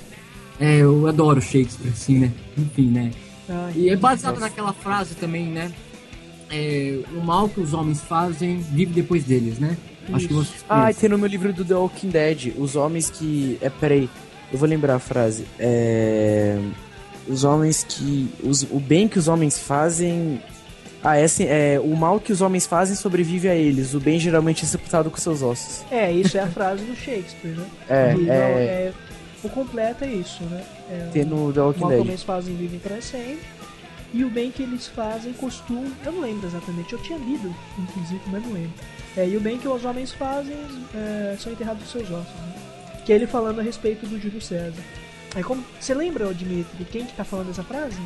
[0.62, 2.33] eu adoro Shakespeare, assim, né?
[2.57, 3.11] Enfim, né?
[3.75, 5.70] E é baseado naquela frase também, né?
[6.51, 9.77] É, o mal que os homens fazem vive depois deles, né?
[10.12, 12.53] Acho que vocês Ah, e tem no meu livro do The Walking Dead.
[12.59, 13.57] Os homens que.
[13.61, 14.09] É, peraí.
[14.53, 15.46] Eu vou lembrar a frase.
[15.59, 16.59] É.
[17.27, 18.29] Os homens que.
[18.42, 20.40] Os, o bem que os homens fazem.
[21.03, 21.44] Ah, é assim.
[21.44, 23.94] É, o mal que os homens fazem sobrevive a eles.
[23.94, 25.85] O bem geralmente é sepultado com seus ossos.
[25.90, 27.66] É, isso é a frase do Shakespeare, né?
[27.88, 28.64] É, E não, é.
[28.64, 28.92] é-
[29.43, 30.65] O completo é isso, né?
[30.91, 32.07] É, Tem no The o Walking mal que Dead.
[32.09, 33.41] eles fazem vivem para sempre.
[34.15, 35.91] E o bem que eles fazem costumam.
[36.05, 38.73] Eu não lembro exatamente, eu tinha lido, inclusive, mas não lembro.
[39.17, 40.57] É, e o bem que os homens fazem
[40.95, 42.35] é, são enterrados os seus ossos.
[42.35, 42.55] Né?
[43.07, 44.83] Que é ele falando a respeito do Júlio César.
[45.35, 47.97] Aí, como, você lembra, Dimitri, quem que tá falando essa frase?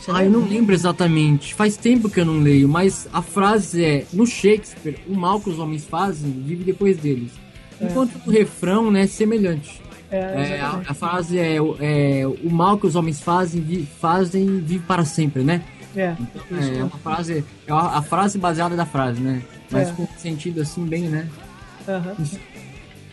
[0.00, 1.54] Você Ah, eu não lembro exatamente.
[1.54, 5.48] Faz tempo que eu não leio, mas a frase é: no Shakespeare, o mal que
[5.48, 7.32] os homens fazem vive depois deles.
[7.80, 9.80] Enquanto o refrão, né, é semelhante.
[10.14, 14.60] É, É, a, a frase é, é: o mal que os homens fazem, vi- fazem
[14.60, 15.62] vive para sempre, né?
[15.96, 16.14] É,
[16.50, 19.42] isso É, é uma frase, é a, a frase baseada da frase, né?
[19.70, 19.92] Mas É.
[19.92, 21.28] com sentido assim, bem, né?
[21.88, 22.14] Aham.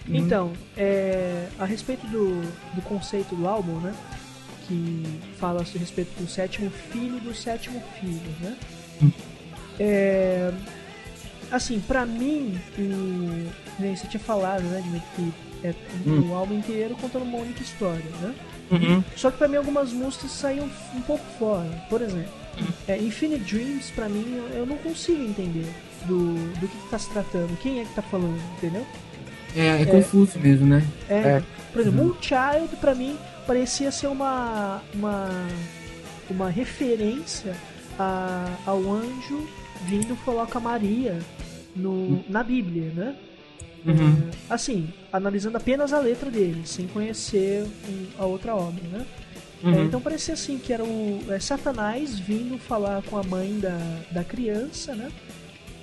[0.08, 2.42] Então, é, a respeito do,
[2.74, 3.94] do conceito do álbum, né?
[4.68, 5.04] Que
[5.38, 8.56] fala a respeito do sétimo filho do sétimo filho, né?
[9.80, 10.52] É,
[11.52, 13.48] assim, pra mim, o,
[13.80, 15.74] você tinha falado, né, Dimitri, que é
[16.06, 16.30] Hum.
[16.30, 18.34] o álbum inteiro contando uma única história, né?
[18.72, 19.04] Uhum.
[19.16, 21.70] Só que pra mim algumas músicas saíam um pouco fora.
[21.90, 22.32] Por exemplo,
[22.88, 25.68] é, Infinite Dreams, pra mim, eu, não consigo entender
[26.06, 28.86] do, do que, que tá se tratando, quem é que tá falando, entendeu?
[29.56, 30.82] É, é confuso mesmo, né?
[31.10, 31.44] É, É.
[31.74, 35.30] Por exemplo, Moonchild pra mim parecia ser uma uma
[36.30, 37.56] uma referência
[38.00, 39.48] a, ao anjo
[39.86, 41.20] vindo falar com a Maria
[41.76, 43.16] no, na Bíblia, né?
[43.86, 44.30] Uhum.
[44.50, 49.06] Assim, analisando apenas a letra dele, sem conhecer um- a outra obra, né?
[49.64, 49.74] Uhum.
[49.74, 53.78] É, então parecia assim que era o é, Satanás vindo falar com a mãe da,
[54.12, 55.10] da criança, né?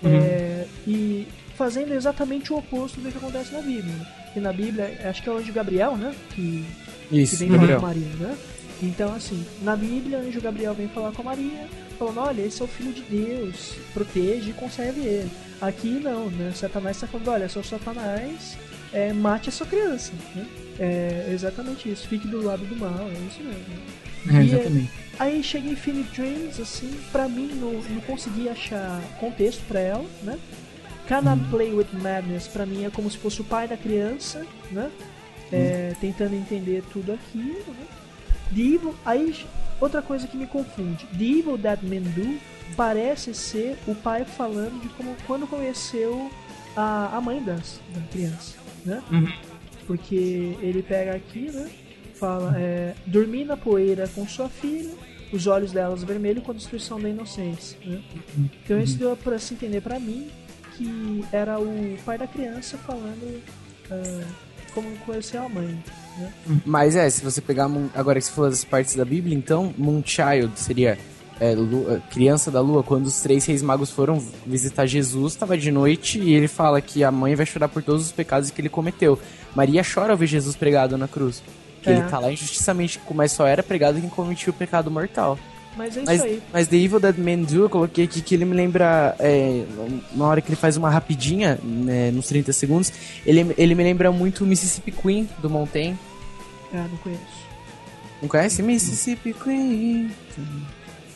[0.03, 0.11] Uhum.
[0.15, 3.93] É, e fazendo exatamente o oposto do que acontece na Bíblia.
[3.95, 4.07] né?
[4.33, 6.15] Que na Bíblia, acho que é o anjo Gabriel, né?
[6.35, 6.65] Que,
[7.09, 7.81] que Isso, vem falar Gabriel.
[7.81, 8.37] Maria, né?
[8.83, 11.67] Então, assim, na Bíblia, o anjo Gabriel vem falar com a Maria,
[11.99, 15.31] falando: olha, esse é o filho de Deus, protege e conserve ele.
[15.61, 16.53] Aqui não, né?
[16.55, 18.57] Satanás está falando: olha, sou Satanás,
[18.93, 20.13] é, mate a sua criança.
[20.35, 20.47] Né?
[20.79, 24.39] É exatamente isso, fique do lado do mal, é isso mesmo.
[24.39, 24.91] É, E, exatamente.
[25.19, 30.07] Aí chega em Infinite Dreams, assim, pra mim não, não consegui achar contexto pra ela,
[30.23, 30.39] né?
[31.09, 34.91] Cannot Play with Madness pra mim é como se fosse o pai da criança, né?
[35.51, 37.87] É, tentando entender tudo aquilo, né?
[38.55, 39.47] The Evil, aí
[39.81, 42.39] outra coisa que me confunde, The Evil That Men Do
[42.77, 46.31] parece ser o pai falando de como quando conheceu
[46.77, 49.03] a, a mãe das, da criança, né?
[49.11, 49.33] Uhum.
[49.87, 51.71] Porque ele pega aqui, né?
[52.15, 54.91] Fala, é, dormir na poeira com sua filha,
[55.33, 57.79] os olhos delas vermelhos com a destruição da inocência.
[57.85, 58.03] Né?
[58.65, 60.29] Então isso deu pra se entender pra mim
[60.77, 63.43] que era o pai da criança falando
[63.91, 64.48] ah,
[64.83, 65.79] como conheceu a mãe.
[66.19, 66.33] Né?
[66.65, 67.69] Mas é, se você pegar.
[67.69, 70.99] Moon- Agora que você falou das partes da Bíblia, então, Moonchild seria
[71.41, 72.83] é, lu- é, criança da lua.
[72.83, 77.05] Quando os três reis magos foram visitar Jesus, estava de noite e ele fala que
[77.05, 79.19] a mãe vai chorar por todos os pecados que ele cometeu.
[79.55, 81.43] Maria chora ao ver Jesus pregado na cruz.
[81.83, 81.93] Que É.
[81.93, 85.39] ele tá lá injustamente, mas só era pregado quem cometia o pecado mortal.
[85.79, 86.43] Mas é isso Mas, aí.
[86.53, 89.65] mas The Evil Dead Man Do, eu coloquei aqui que ele me lembra, é,
[90.13, 92.93] na hora que ele faz uma rapidinha, né, nos 30 segundos,
[93.25, 95.97] ele, ele me lembra muito o Mississippi Queen, do Montaigne.
[96.75, 97.23] Ah, não conheço.
[98.21, 98.61] Não conhece?
[98.61, 100.11] Mississippi Queen.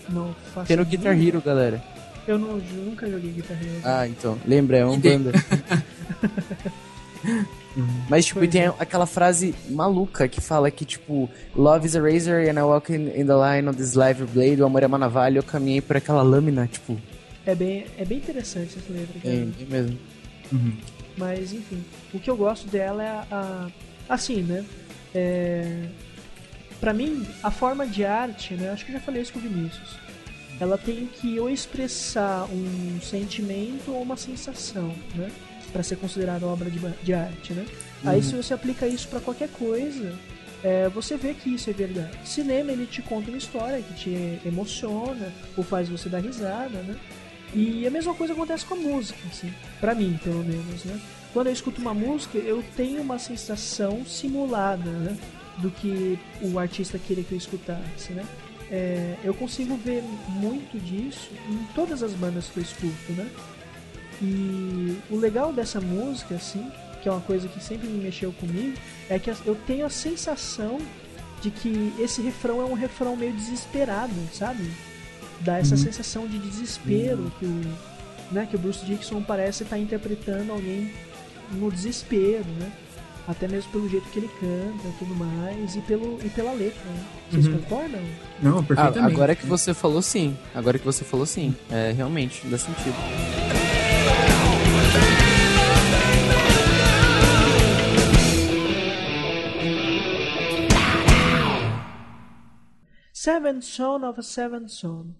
[0.08, 0.84] Não faço Tem no.
[0.84, 1.82] Guitar Hero, galera.
[2.28, 3.80] Eu não, eu nunca joguei Guitar Hero.
[3.82, 4.38] Ah, então.
[4.46, 5.32] Lembra, é uma banda.
[8.08, 12.40] Mas, tipo, e tem aquela frase maluca que fala que, tipo, Love is a razor
[12.48, 14.98] and I walk in, in the line of this live blade, o amor é uma
[14.98, 17.00] navalha, eu caminhei por aquela lâmina, tipo,
[17.46, 19.14] É, bem, é bem interessante essa letra.
[19.24, 19.98] é, é mesmo.
[21.16, 21.82] Mas enfim,
[22.12, 23.26] o que eu gosto dela é a.
[23.30, 23.68] a-
[24.08, 24.64] assim, né?
[25.14, 25.84] É,
[26.80, 28.70] pra mim, a forma de arte, né?
[28.70, 29.96] Acho que eu já falei isso com o Vinícius.
[30.60, 35.30] Ela tem que ou expressar um sentimento ou uma sensação, né?
[35.72, 37.64] Pra ser considerada obra de, de arte, né?
[38.04, 40.12] Aí se você aplica isso pra qualquer coisa,
[40.62, 42.16] é, você vê que isso é verdade.
[42.24, 46.96] Cinema ele te conta uma história que te emociona ou faz você dar risada, né?
[47.54, 50.98] E a mesma coisa acontece com a música, assim, para mim, pelo menos, né?
[51.32, 55.16] Quando eu escuto uma música, eu tenho uma sensação simulada, né?
[55.58, 58.24] Do que o artista queria que eu escutasse, né?
[58.70, 63.28] É, eu consigo ver muito disso em todas as bandas que eu escuto, né?
[64.22, 66.64] E o legal dessa música, assim,
[67.02, 68.74] que é uma coisa que sempre me mexeu comigo,
[69.10, 70.78] é que eu tenho a sensação
[71.40, 74.70] de que esse refrão é um refrão meio desesperado, sabe?
[75.40, 77.60] Dá essa sensação de desespero que, o,
[78.30, 80.92] né, que o Bruce Dixon parece estar interpretando alguém
[81.50, 82.70] no desespero, né?
[83.26, 86.84] Até mesmo pelo jeito que ele canta e tudo mais, e, pelo, e pela letra,
[86.84, 87.04] né?
[87.30, 88.00] Vocês concordam?
[88.40, 89.14] Não, Ah, perfeitamente.
[89.14, 90.36] agora que você falou sim.
[90.54, 91.54] Agora que você falou sim.
[91.70, 92.94] É, realmente, dá sentido.
[103.24, 105.14] Seventh Son of a Seventh Son.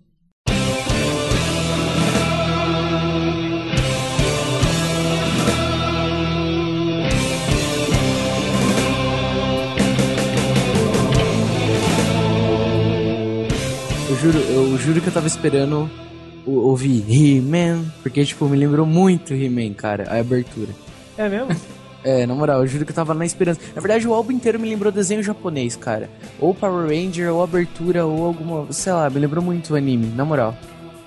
[14.11, 15.89] Eu juro, eu juro que eu tava esperando
[16.47, 20.69] ouvir He-Man, porque, tipo, me lembrou muito He-Man, cara, a abertura.
[21.17, 21.49] É mesmo?
[22.05, 23.61] É, na moral, eu juro que eu tava na esperança.
[23.77, 26.11] Na verdade, o álbum inteiro me lembrou desenho japonês, cara.
[26.41, 28.67] Ou Power Ranger, ou abertura, ou alguma.
[28.73, 30.53] sei lá, me lembrou muito o anime, na moral.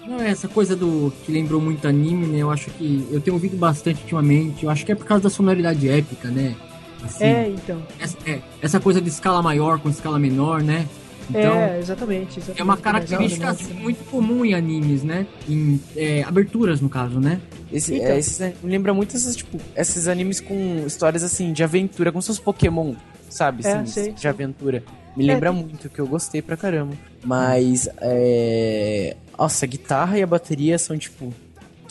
[0.07, 2.37] Não, é essa coisa do que lembrou muito anime, né?
[2.37, 4.63] Eu acho que eu tenho ouvido bastante ultimamente.
[4.63, 6.55] Eu acho que é por causa da sonoridade épica, né?
[7.03, 7.77] Assim, É, então.
[7.99, 10.87] essa, é, essa coisa de escala maior com escala menor, né?
[11.29, 12.61] Então, é, exatamente, exatamente.
[12.61, 15.25] é uma característica assim, muito comum em animes, né?
[15.49, 17.41] Em é, aberturas, no caso, né?
[17.71, 18.07] Esse, Então.
[18.07, 22.21] é, esses, me lembra muito esses, tipo, esses animes com histórias assim, de aventura, como
[22.21, 22.93] se fosse Pokémon,
[23.29, 23.65] sabe?
[23.65, 24.29] É, assim, sei, de sei.
[24.29, 24.83] aventura.
[25.15, 26.93] Me lembra É, muito, que eu gostei pra caramba.
[27.23, 29.15] Mas, é...
[29.37, 31.33] Nossa, a guitarra e a bateria são, tipo,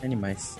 [0.03, 0.57] animais.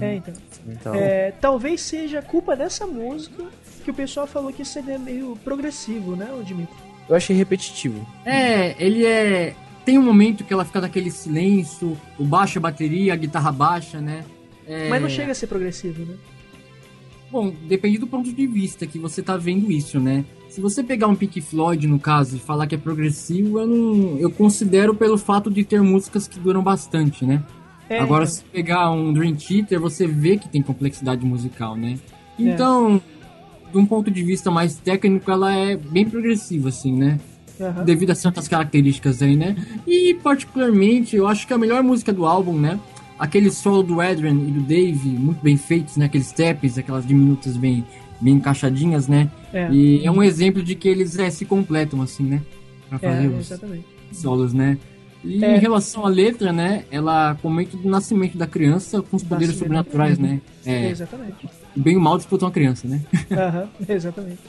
[0.00, 0.34] É, então.
[0.68, 3.44] Então, É, talvez seja culpa dessa música
[3.84, 6.74] que o pessoal falou que seria meio progressivo, né, o Dimitri?
[7.08, 8.06] Eu achei repetitivo.
[8.24, 9.54] É, ele é.
[9.84, 14.00] Tem um momento que ela fica naquele silêncio, o baixo, a bateria, a guitarra baixa,
[14.00, 14.24] né?
[14.66, 16.14] É, Mas não chega a ser progressivo, né?
[17.30, 20.24] Bom, depende do ponto de vista que você tá vendo isso, né?
[20.48, 24.18] Se você pegar um Pink Floyd, no caso, e falar que é progressivo, eu não.
[24.18, 27.42] Eu considero pelo fato de ter músicas que duram bastante, né?
[27.88, 28.36] É, Agora, então.
[28.36, 31.98] se pegar um Dream Theater, você vê que tem complexidade musical, né?
[32.38, 32.42] É.
[33.74, 37.18] De um ponto de vista mais técnico, ela é bem progressiva, assim, né?
[37.60, 37.82] Aham.
[37.84, 39.56] Devido a certas características aí, né?
[39.84, 42.78] E, particularmente, eu acho que a melhor música do álbum, né?
[43.18, 46.04] Aquele solo do Adrian e do Dave, muito bem feitos, né?
[46.04, 47.84] Aqueles taps, aquelas diminutas bem,
[48.20, 49.28] bem encaixadinhas, né?
[49.52, 49.68] É.
[49.72, 52.42] E é um exemplo de que eles é, se completam, assim, né?
[52.88, 53.84] Pra fazer É, os exatamente.
[54.12, 54.78] solos, né?
[55.24, 55.56] E É.
[55.56, 56.84] em relação à letra, né?
[56.92, 60.40] Ela comenta do nascimento da criança com os poderes sobrenaturais, né?
[60.64, 61.48] É, Exatamente.
[61.76, 63.00] O bem e o mal disputam a criança, né?
[63.32, 64.40] Aham, exatamente.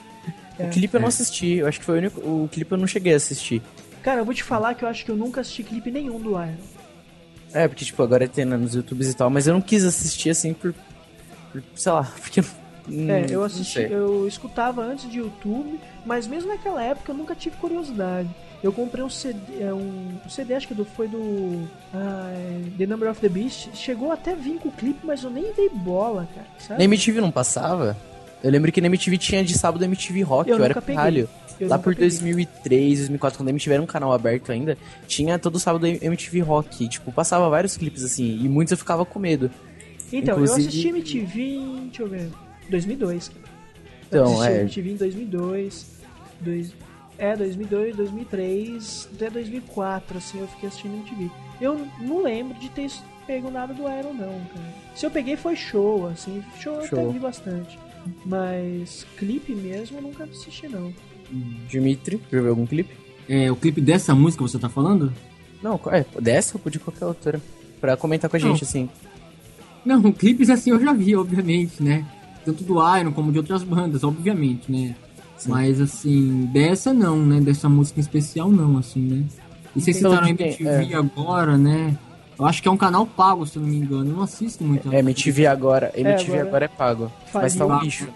[0.57, 2.19] O clipe eu não assisti, eu acho que foi o único.
[2.21, 3.61] O clipe eu não cheguei a assistir.
[4.01, 6.31] Cara, eu vou te falar que eu acho que eu nunca assisti clipe nenhum do
[6.31, 6.55] Iron.
[7.53, 10.53] É, porque, tipo, agora tem nos YouTubes e tal, mas eu não quis assistir assim
[10.53, 10.73] por.
[11.51, 12.41] por sei lá, porque.
[12.87, 17.35] hum, É, eu assisti, eu escutava antes de YouTube, mas mesmo naquela época eu nunca
[17.35, 18.29] tive curiosidade.
[18.63, 22.85] Eu comprei um CD, é, um, um CD acho que do, foi do é, The
[22.87, 23.69] Number of the Beast.
[23.75, 26.47] Chegou até vir com o clipe, mas eu nem dei bola, cara.
[26.59, 26.79] Sabe?
[26.79, 27.95] Na MTV não passava?
[28.43, 31.29] Eu lembro que na MTV tinha de sábado MTV Rock, Eu eu, era pirralho.
[31.59, 32.09] Eu Lá por peguei.
[32.09, 34.77] 2003, 2004, quando a MTV era um canal aberto ainda,
[35.07, 36.87] tinha todo sábado MTV Rock.
[36.89, 39.49] Tipo, passava vários clipes assim, e muitos eu ficava com medo.
[40.11, 42.29] Então, eu Inclusive- assisti MTV em, deixa eu ver,
[42.69, 43.29] 2002.
[43.29, 43.39] cara.
[44.11, 44.61] Eu Então, assisti é.
[44.61, 45.85] MTV em 2002,
[46.41, 46.73] dois,
[47.17, 51.31] é, 2002, 2003, até 2004, assim, eu fiquei assistindo MTV.
[51.61, 52.89] Eu não lembro de ter
[53.25, 54.73] pego nada do Iron, não, cara.
[54.93, 57.11] Se eu peguei foi show, assim, show, eu até Show.
[57.11, 57.79] vi bastante.
[58.25, 60.93] Mas clipe mesmo eu nunca assisti, não.
[61.67, 62.93] Dimitri, já viu algum clipe?
[63.27, 65.11] É, o clipe dessa música você tá falando?
[65.61, 67.41] Não, é, dessa ou de qualquer outra.
[67.81, 68.49] Pra comentar com a Não.
[68.49, 68.89] gente, assim.
[69.83, 72.05] Não, clipes assim eu já vi, obviamente, né?
[72.45, 74.95] Tanto do Iron como de outras bandas, obviamente, né?
[75.45, 77.41] Mas assim, dessa não, né?
[77.41, 79.25] Dessa música em especial não, assim, né?
[79.75, 80.43] E vocês citaram de?
[80.43, 81.97] MTV agora, né?
[82.37, 84.09] Eu acho que é um canal pago, se eu não me engano.
[84.11, 84.91] Eu não assisto muito.
[84.93, 85.91] É, MTV agora.
[85.95, 87.11] MTV agora- agora, é pago.
[87.33, 87.83] Mas tá um Faliu.
[87.83, 88.07] lixo.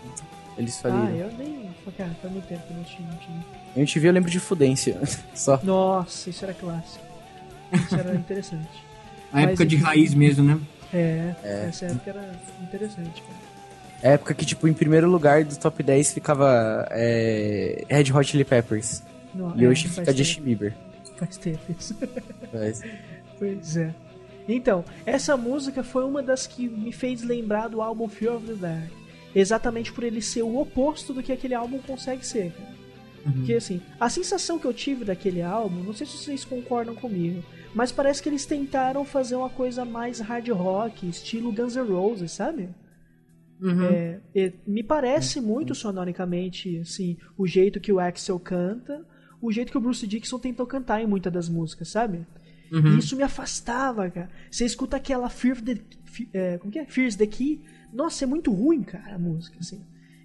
[0.57, 1.15] Eles Ah, faliram.
[1.17, 1.59] eu nem.
[1.97, 3.33] Cara, faz muito tempo que eu não assisti MTV.
[3.75, 5.01] MTV eu lembro de Fudência.
[5.33, 5.59] Só.
[5.63, 7.03] Nossa, isso era clássico.
[7.73, 8.67] Isso era interessante.
[9.33, 9.85] A época mas de enfim.
[9.85, 10.59] raiz mesmo, né?
[10.93, 11.33] É,
[11.67, 12.31] essa época era
[12.63, 13.48] interessante, cara.
[14.01, 19.03] Época que, tipo, em primeiro lugar do top 10 ficava é, Red Hot Chili Peppers.
[19.33, 20.73] Não, E é, hoje fica Justin Bieber.
[21.17, 21.95] Faz tempo isso.
[22.53, 22.81] Mas-
[23.37, 23.93] pois é.
[24.47, 28.53] Então, essa música foi uma das que me fez lembrar do álbum Fear of the
[28.53, 28.89] Dark.
[29.35, 32.79] Exatamente por ele ser o oposto do que aquele álbum consegue ser, cara.
[33.33, 37.43] Porque assim, a sensação que eu tive daquele álbum, não sei se vocês concordam comigo,
[37.75, 42.31] mas parece que eles tentaram fazer uma coisa mais hard rock, estilo Guns N' Roses,
[42.31, 42.69] sabe?
[43.61, 49.05] É, é, me parece muito sonoricamente assim, o jeito que o Axel canta,
[49.41, 52.25] o jeito que o Bruce Dixon tentou cantar em muitas das músicas, sabe?
[52.71, 52.95] Uhum.
[52.95, 54.29] E isso me afastava, cara.
[54.49, 55.77] Você escuta aquela Fear the,
[56.33, 56.85] é, como que é?
[56.85, 57.61] Fears the Key.
[57.91, 59.81] Nossa, é muito ruim, cara, a música, assim.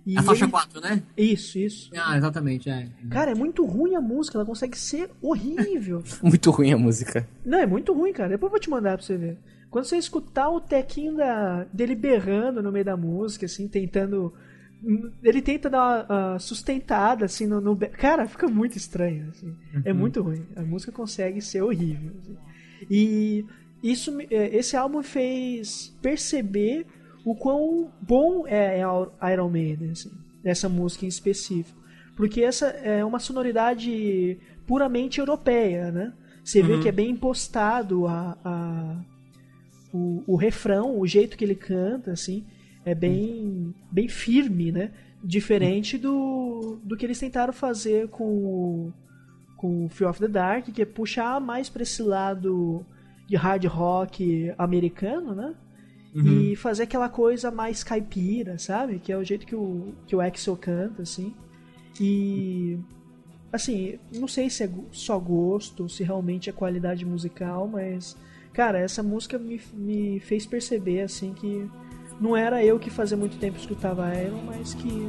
[0.07, 1.03] E A faixa ele- 4, né?
[1.16, 1.91] Isso, isso.
[1.97, 2.87] Ah, exatamente, é.
[3.09, 6.03] Cara, é muito ruim a música, ela consegue ser horrível.
[6.22, 7.26] Muito ruim a música.
[7.45, 8.28] Não, é muito ruim, cara.
[8.28, 9.39] Depois eu vou te mandar pra você ver.
[9.75, 14.33] Quando você escutar o tequinho da, dele berrando no meio da música, assim, tentando.
[15.20, 19.53] Ele tenta dar uma, uma sustentada, assim, no, no Cara, fica muito estranho, assim.
[19.85, 20.47] É muito ruim.
[20.55, 22.12] A música consegue ser horrível.
[22.20, 22.37] assim.
[22.89, 23.45] E
[23.83, 26.87] isso, é, esse álbum fez perceber
[27.25, 28.81] o quão bom é
[29.20, 30.12] a Iron Maiden, assim,
[30.45, 31.83] essa música em específico.
[32.14, 36.12] Porque essa é uma sonoridade puramente europeia, né?
[36.45, 39.01] Você vê que é bem impostado a, a-
[39.95, 42.45] o, o refrão, o jeito que ele canta, assim,
[42.84, 44.90] é bem, bem firme, né?
[45.22, 48.92] Diferente do, do que eles tentaram fazer com o,
[49.57, 52.84] com o Fear of the Dark, que é puxar mais pra esse lado
[53.28, 55.55] de hard rock americano, né?
[56.53, 58.99] E fazer aquela coisa mais caipira, sabe?
[58.99, 61.34] Que é o jeito que o, que o Axel canta, assim.
[62.01, 62.78] E.
[63.53, 68.16] Assim, não sei se é só gosto, se realmente é qualidade musical, mas.
[68.55, 71.69] Cara, essa música me, me fez perceber, assim, que
[72.21, 75.09] não era eu que fazia muito tempo escutava Iron, mas que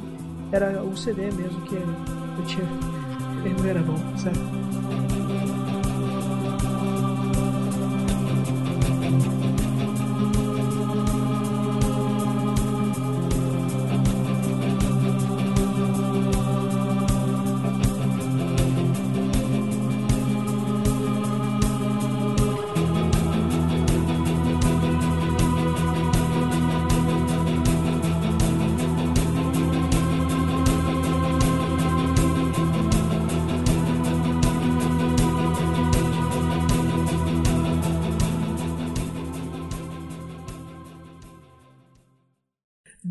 [0.52, 2.68] era o CD mesmo que eu tinha.
[3.46, 5.15] Ele não era bom, sabe?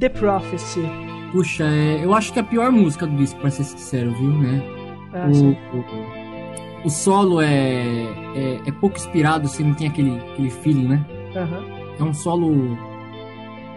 [0.05, 0.83] The Prophecy.
[1.33, 4.29] Puxa, é, eu acho que é a pior música do disco, pra ser sincero, viu,
[4.29, 4.63] né?
[5.15, 5.31] Ah,
[6.85, 7.47] o, o, solo é,
[8.37, 11.07] é, é pouco inspirado, assim, não tem aquele, aquele feeling, né?
[11.35, 11.65] Aham.
[11.99, 12.77] É um solo,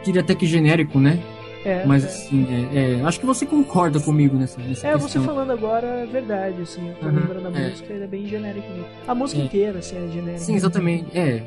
[0.03, 1.17] diria até que genérico, né?
[1.63, 2.07] É, Mas é.
[2.07, 5.23] assim, é, é, acho que você concorda comigo nessa, nessa É, você questão.
[5.23, 7.69] falando agora é verdade, assim, eu tô Aham, lembrando da é.
[7.69, 8.85] música, ele é bem genérico mesmo.
[9.07, 10.39] A música inteira, assim, é genérica.
[10.39, 11.17] Sim, exatamente.
[11.17, 11.41] É.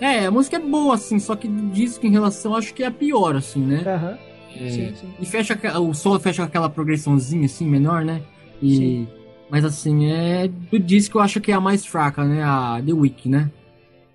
[0.00, 2.86] É, a música é boa, assim, só que do disco em relação, acho que é
[2.86, 3.82] a pior, assim, né?
[3.86, 4.18] Aham,
[4.56, 5.14] É, sim, sim.
[5.20, 8.22] E fecha o solo fecha com aquela progressãozinha assim, menor, né?
[8.62, 9.08] E Sim.
[9.50, 12.42] mas assim, é do disco eu acho que é a mais fraca, né?
[12.42, 13.50] A The Week, né?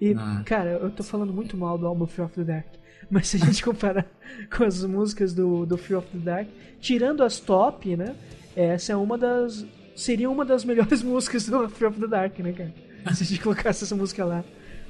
[0.01, 0.41] E, Ah.
[0.45, 2.65] cara, eu tô falando muito mal do álbum Fear of the Dark.
[3.09, 4.05] Mas se a gente comparar
[4.55, 6.47] com as músicas do, do Fear of the Dark,
[6.81, 8.13] tirando as top, né?
[8.55, 9.65] Essa é uma das.
[9.95, 12.73] Seria uma das melhores músicas do Fear of the Dark, né, cara?
[13.15, 14.43] Se a gente colocasse essa música lá.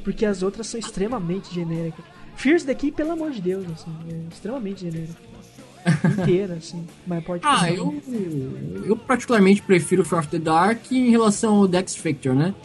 [0.06, 2.06] Porque as outras são extremamente genéricas.
[2.38, 5.16] Fears daqui, pelo amor de Deus, assim, é extremamente genérica.
[6.22, 6.86] Inteira, assim.
[7.06, 8.02] Mas pode Ah, eu
[8.86, 12.56] eu particularmente prefiro Fear of the Dark em relação ao Dex Factor, né?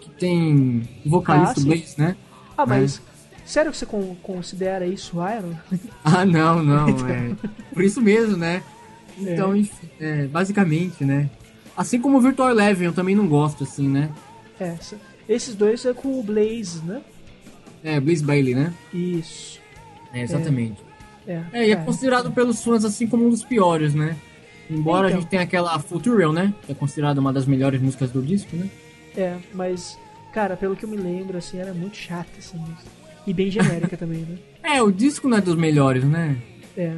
[0.00, 1.64] Que tem vocalista Ah.
[1.64, 2.16] Blaze, né?
[2.56, 3.02] Ah, mas.
[3.44, 5.54] Sério que você con- considera isso Iron?
[6.04, 7.34] Ah, não, não, é.
[7.72, 8.62] Por isso mesmo, né?
[9.18, 11.28] Então, enfim, é, basicamente, né?
[11.76, 14.10] Assim como o Virtual Eleven, eu também não gosto, assim, né?
[14.58, 14.76] É,
[15.34, 17.00] esses dois é com o Blaze, né?
[17.82, 18.74] É, Blaze Bailey, né?
[18.92, 19.58] Isso.
[20.12, 20.80] É, exatamente.
[21.26, 21.86] É, É, e é cara.
[21.86, 24.16] considerado pelos fãs assim como um dos piores, né?
[24.68, 25.18] Embora Então.
[25.18, 26.52] a gente tenha aquela Futural, né?
[26.66, 28.68] Que é considerada uma das melhores músicas do disco, né?
[29.16, 29.98] É, mas,
[30.32, 32.90] cara, pelo que eu me lembro, assim, era muito chata essa música.
[33.26, 34.38] E bem genérica também, né?
[34.62, 36.36] É, o disco não é dos melhores, né?
[36.76, 36.96] É.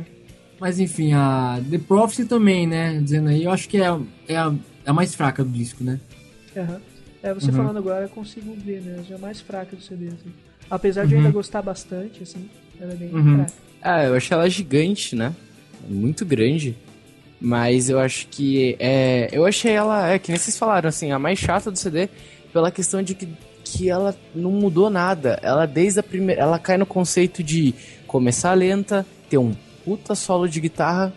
[0.60, 3.00] Mas enfim, a The Prophecy também, né?
[3.02, 4.52] Dizendo aí, eu acho que é, a- é, a,
[4.84, 5.98] é a mais fraca do disco, né?
[6.56, 6.80] aham.
[7.22, 7.56] É, você Uhum.
[7.56, 9.04] falando agora, eu consigo ver, né?
[9.08, 10.32] Já é mais fraca do CD, assim.
[10.70, 12.48] Apesar de eu ainda gostar bastante, assim,
[12.80, 13.36] ela é bem Uhum.
[13.36, 13.52] fraca.
[13.80, 15.34] Ah, eu achei ela gigante, né?
[15.88, 16.76] Muito grande.
[17.40, 19.28] Mas eu acho que é.
[19.32, 22.08] Eu achei ela, é que nem vocês falaram, assim, a mais chata do CD
[22.52, 23.28] pela questão de que,
[23.64, 25.38] que ela não mudou nada.
[25.42, 26.40] Ela desde a primeira.
[26.40, 27.74] Ela cai no conceito de
[28.06, 29.52] começar lenta, ter um
[29.84, 31.12] puta solo de guitarra,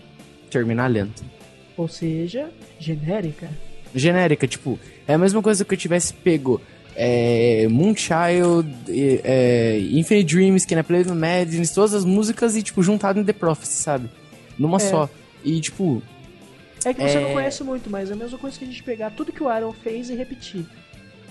[0.49, 1.23] terminar lento.
[1.77, 2.49] Ou seja,
[2.79, 3.47] genérica.
[3.95, 4.77] Genérica, tipo,
[5.07, 6.61] é a mesma coisa que eu tivesse pego
[6.95, 13.19] é, Moonchild, é, Infinite Dreams, que na Play Madness, todas as músicas e, tipo, juntado
[13.19, 14.09] em The Prophecy, sabe?
[14.57, 14.79] Numa É.
[14.79, 15.09] só.
[15.43, 16.01] E, tipo,
[16.85, 17.21] É que você É.
[17.21, 19.55] não conhece muito, mas é a mesma coisa que a gente pegar tudo que o
[19.57, 20.65] Iron fez e repetir.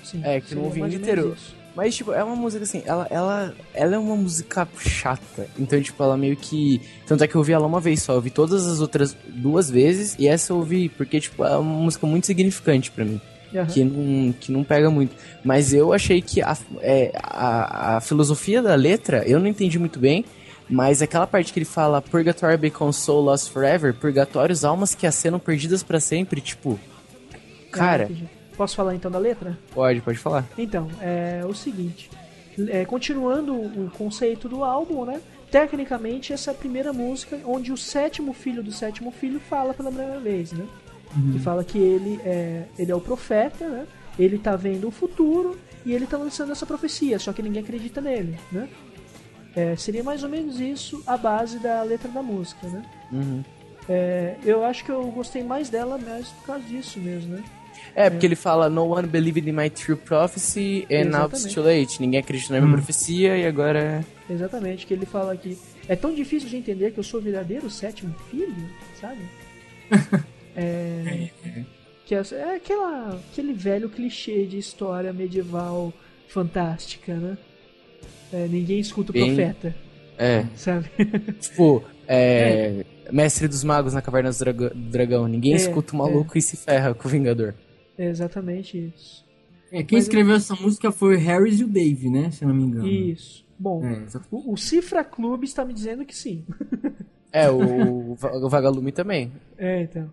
[0.03, 1.35] Sim, É, que não ouvi inteiro.
[1.37, 1.55] isso.
[1.75, 5.49] Mas, tipo, é uma música assim, ela, ela, ela é uma música chata.
[5.59, 6.81] Então, tipo, ela meio que.
[7.07, 8.13] Tanto é que eu ouvi ela uma vez só.
[8.13, 10.15] Eu ouvi todas as outras duas vezes.
[10.19, 13.21] E essa eu ouvi, porque, tipo, é uma música muito significante pra mim.
[13.53, 13.67] Aham.
[13.67, 15.17] Que não, que não pega muito.
[15.45, 19.99] Mas eu achei que a, é, a, a filosofia da letra, eu não entendi muito
[19.99, 20.25] bem.
[20.69, 25.39] Mas aquela parte que ele fala Purgatory Become Soul Lost Forever, Purgatórios, almas que acenam
[25.39, 26.81] perdidas pra sempre, tipo.
[27.71, 28.29] Cara, entendi.
[28.57, 29.59] Posso falar então da letra?
[29.73, 30.45] pode, pode falar.
[30.57, 32.11] Então, é o seguinte.
[32.69, 35.21] é, continuando o conceito do álbum, né?
[35.51, 39.91] Tecnicamente, essa é a primeira música onde o sétimo filho do sétimo filho fala pela
[39.91, 40.67] primeira vez, né?
[41.37, 43.87] E fala que ele é, ele é o profeta, né?
[44.19, 48.01] Ele tá vendo o futuro e ele tá lançando essa profecia, só que ninguém acredita
[48.01, 48.69] nele, né?
[49.55, 52.85] É, seria mais ou menos isso a base da letra da música, né?
[53.13, 53.45] Uhum.
[53.89, 57.45] É, eu acho que eu gostei mais dela mais por causa disso mesmo, né?
[57.95, 61.63] É, porque ele fala No one believed in my true prophecy and now it's too
[61.63, 62.01] late.
[62.01, 64.05] Ninguém acredita na minha profecia e agora...
[64.29, 65.59] Exatamente, que ele fala aqui.
[65.89, 68.55] É tão difícil de entender que eu sou o verdadeiro sétimo filho,
[69.01, 69.21] sabe?
[70.57, 71.31] É.
[72.07, 75.93] Que é, é aquela, aquele velho clichê de história medieval
[76.29, 77.37] fantástica, né?
[78.33, 79.75] É, ninguém escuta o Bem- profeta,
[80.17, 80.89] É, sabe?
[81.41, 82.85] tipo, é...
[83.11, 85.27] Mestre dos Magos na Caverna do Dragão.
[85.27, 87.55] Ninguém É, escuta o maluco e se ferra com o Vingador.
[87.99, 89.25] É exatamente isso.
[89.73, 92.31] É, quem Mas escreveu essa música foi o Harris e o Dave, né?
[92.31, 92.87] Se eu não me engano.
[92.87, 93.45] Isso.
[93.59, 96.45] Bom, É, o, o Cifra Clube está me dizendo que sim.
[97.33, 99.33] É, o, o Vagalume também.
[99.59, 100.11] É, então.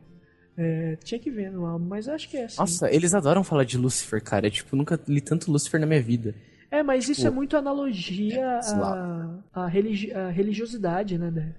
[0.57, 2.59] É, tinha que ver no álbum, mas acho que é assim.
[2.59, 4.47] Nossa, eles adoram falar de Lucifer, cara.
[4.47, 6.33] Eu, tipo, nunca li tanto Lucifer na minha vida.
[6.69, 9.43] É, mas isso tipo, é muito analogia à, Slava.
[9.53, 11.53] à, religi- à religiosidade, né?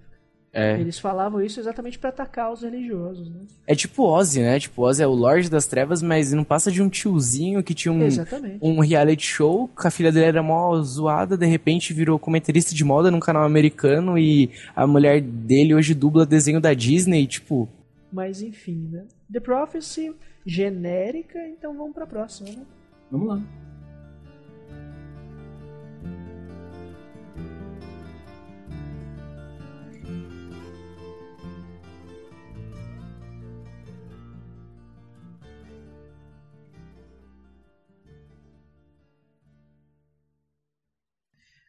[0.55, 0.78] É.
[0.78, 3.40] Eles falavam isso exatamente pra atacar os religiosos, né?
[3.66, 4.61] É tipo Ozzy, né?
[4.61, 7.90] Tipo, Ozzy é o Lorde das Trevas, mas não passa de um tiozinho que tinha
[7.90, 8.59] um, Exatamente.
[8.61, 12.84] um reality show, que a filha dele era mó zoada, de repente virou comentarista de
[12.84, 17.66] moda num canal americano e a mulher dele hoje dubla desenho da Disney, tipo...
[18.12, 19.07] Mas enfim, né?
[19.32, 22.62] The Prophecy, genérica, então vamos pra próxima, né?
[23.11, 23.42] Vamos lá.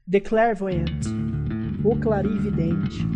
[0.05, 1.05] The Clairvoyant,
[1.81, 3.07] o Clarividente.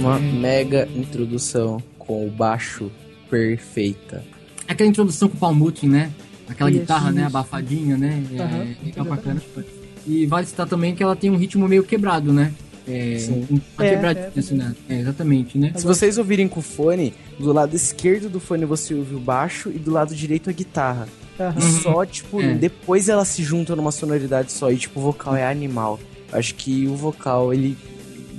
[0.00, 2.90] Uma mega introdução com o baixo
[3.28, 4.24] perfeita.
[4.66, 6.10] Aquela introdução com o Paul Mutin, né?
[6.48, 7.20] Aquela Isso, guitarra, né?
[7.26, 7.36] isso.
[7.36, 8.22] Abafadinha, né?
[8.32, 9.46] É, Aham, legal pra exatamente.
[9.54, 9.68] caramba.
[10.06, 12.52] E vale citar também que ela tem um ritmo meio quebrado, né?
[12.86, 13.46] É, Sim.
[13.50, 14.74] um, uma É, quebradinha, é, assim, né?
[14.88, 15.72] É, exatamente, né?
[15.76, 19.68] Se vocês ouvirem com o fone, do lado esquerdo do fone você ouve o baixo
[19.68, 21.06] e do lado direito a guitarra.
[21.38, 21.54] Aham.
[21.58, 22.54] E só, tipo, É.
[22.54, 24.72] depois ela se junta numa sonoridade só.
[24.72, 26.00] E, tipo, o vocal é animal.
[26.32, 27.76] Acho que o vocal, ele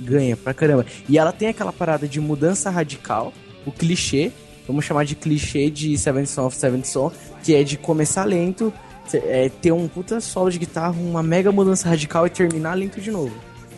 [0.02, 0.84] ganha pra caramba.
[1.08, 3.32] E ela tem aquela parada de mudança radical,
[3.64, 4.32] o clichê,
[4.66, 7.12] vamos chamar de clichê de Seven Son of Seven Son,
[7.42, 8.72] que é de começar lento,
[9.12, 13.10] é, ter um puta solo de guitarra, uma mega mudança radical e terminar lento de
[13.10, 13.34] novo.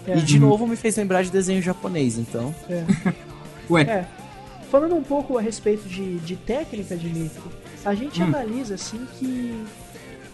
[0.07, 0.19] É.
[0.19, 2.55] E de novo me fez lembrar de desenho japonês, então.
[2.69, 2.85] É.
[3.71, 4.07] Ué, É.
[4.71, 7.43] Falando um pouco a respeito de, de técnica de Nitro,
[7.85, 8.27] a gente Hum.
[8.27, 9.63] analisa assim que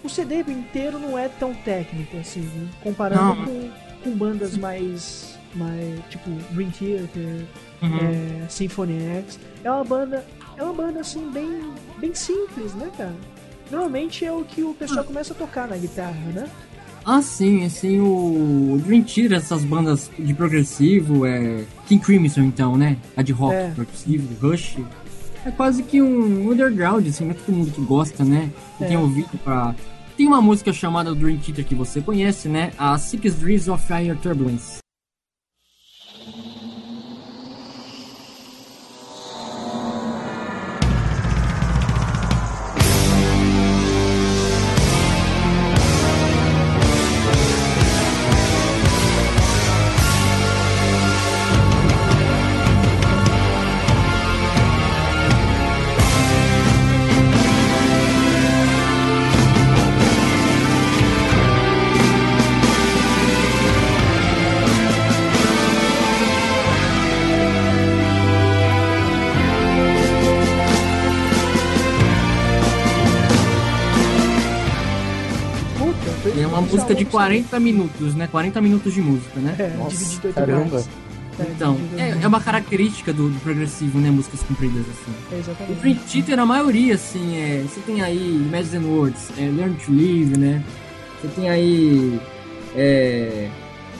[0.03, 2.69] o CD inteiro não é tão técnico assim, né?
[2.83, 3.71] comparando com,
[4.05, 7.45] com bandas mais, mais tipo Dream Theater,
[7.83, 7.99] Uhum.
[8.45, 9.39] é, Symphony X.
[9.65, 10.25] É uma banda,
[10.59, 13.15] é uma banda assim bem, bem simples, né, cara?
[13.71, 16.49] Normalmente é o que o pessoal começa a tocar na guitarra, né?
[17.05, 22.97] Ah, sim, assim, o Dream Theater, essas bandas de progressivo, é King Crimson, então, né?
[23.17, 23.71] A de rock É.
[23.75, 24.77] progressivo, Rush.
[25.47, 28.51] É quase que um underground, assim, não é todo mundo que gosta, né?
[28.81, 28.89] E É.
[28.89, 29.75] tem ouvido pra...
[30.17, 32.73] Tem uma música chamada Dream Theater que você conhece, né?
[32.77, 34.79] A Six Degrees of Fire Turbulence.
[77.11, 78.27] 40 minutos, né?
[78.31, 79.55] 40 minutos de música, né?
[79.59, 80.71] É, Nossa, dividido oito caramba.
[80.71, 80.89] partes.
[81.39, 84.11] É, Então, é, é uma característica do, do progressivo, né?
[84.11, 85.13] Músicas compridas, assim.
[85.31, 85.81] É, O exatamente.
[85.81, 90.37] Dream Theater, a maioria, assim, é, você tem aí Imagine Words, é, Learn to Live,
[90.37, 90.63] né?
[91.23, 92.21] Você tem aí
[92.77, 93.49] é,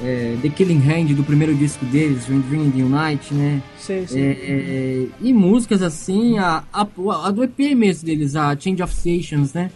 [0.03, 3.63] é, The Killing Hand, do primeiro disco deles, When Dream Night, né?
[3.79, 4.23] Sei, sei.
[4.23, 6.87] É, é, e músicas assim, a, a,
[7.25, 9.71] a do EP mesmo deles, a Change of Stations, né?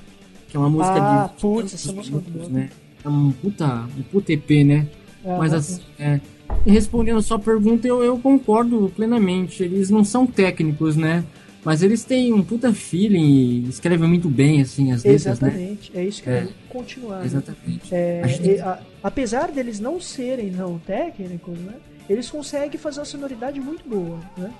[0.48, 1.40] Que é uma música Ah, de...
[1.40, 2.48] putz, essa música é muito boa.
[2.48, 2.68] né?
[3.04, 4.86] É um puta, um puta EP, né?
[5.24, 6.20] Ah, Mas ah, assim, é,
[6.66, 9.62] respondendo a sua pergunta, eu, eu concordo plenamente.
[9.62, 11.24] Eles não são técnicos, né?
[11.64, 15.48] Mas eles têm um puta feeling e escrevem muito bem, assim, as letras, né?
[15.48, 16.40] Exatamente, é isso que eu É.
[16.44, 17.18] vou continuar.
[17.20, 17.24] né?
[17.26, 17.94] Exatamente.
[17.94, 21.74] É, A gente- e, a- apesar deles não serem não técnicos, né,
[22.10, 24.50] eles conseguem fazer uma sonoridade muito boa, né?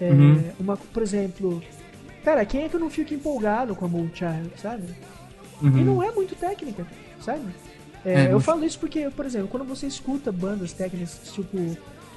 [0.00, 0.42] É, Uhum.
[0.60, 1.62] uma, por exemplo,
[2.22, 4.82] cara, quem é que não fica empolgado com a Moonchild, sabe?
[5.62, 5.78] Uhum.
[5.78, 6.86] E não é muito técnica,
[7.20, 7.40] sabe?
[8.04, 11.56] É, É, eu falo isso porque, por exemplo, quando você escuta bandas técnicas tipo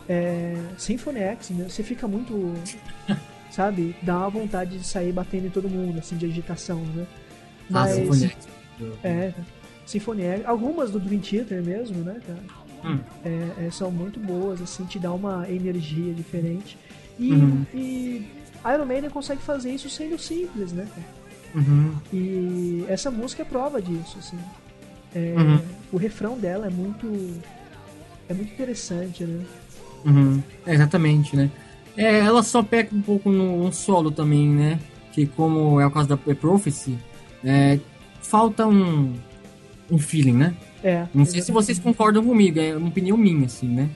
[0.09, 2.53] é, Symphony X, né, você fica muito,
[3.51, 7.05] sabe, dá uma vontade de sair batendo em todo mundo, assim, de agitação, né?
[7.69, 8.47] Ah, Mas, Symphony X.
[9.03, 9.33] é,
[9.85, 12.39] Symphony X, algumas do Dream Theater mesmo, né, cara?
[12.85, 12.99] Hum.
[13.25, 16.77] É, é, são muito boas, assim, te dá uma energia diferente.
[17.19, 17.65] E, Uhum.
[17.73, 18.27] e
[18.73, 21.07] Iron Maiden consegue fazer isso sendo simples, né, cara?
[21.55, 21.95] Uhum.
[22.13, 24.37] E essa música é prova disso, assim.
[25.15, 25.59] É, Uhum.
[25.91, 27.07] o refrão dela é muito.
[28.29, 29.43] É muito interessante, né?
[30.05, 30.43] Uhum.
[30.65, 31.49] É, exatamente, né?
[31.95, 34.79] É, ela só peca um pouco no, no solo também, né?
[35.13, 36.97] Que como é o caso da Prophecy,
[37.43, 37.79] é,
[38.21, 39.13] falta um,
[39.89, 40.53] um feeling, né?
[40.83, 41.07] É.
[41.13, 43.89] Não sei se vocês concordam comigo, é uma opinião minha, assim, né?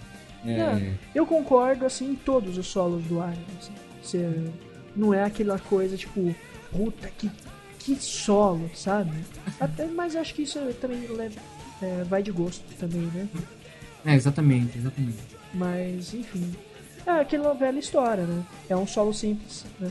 [0.43, 3.33] É, É, eu concordo, assim, em todos os solos do Iron.
[3.59, 3.71] Assim.
[4.01, 4.43] Você-
[4.95, 6.33] não é aquela coisa, tipo,
[6.71, 7.29] puta, que,
[7.81, 9.11] que solo, sabe?
[9.59, 11.41] Até, mas acho que isso também leva-
[11.81, 13.27] é, vai de gosto também, né?
[14.05, 15.17] é, exatamente, exatamente.
[15.53, 16.51] Mas, enfim.
[17.05, 18.43] É aquela velha história, né?
[18.69, 19.89] É um solo simples, né?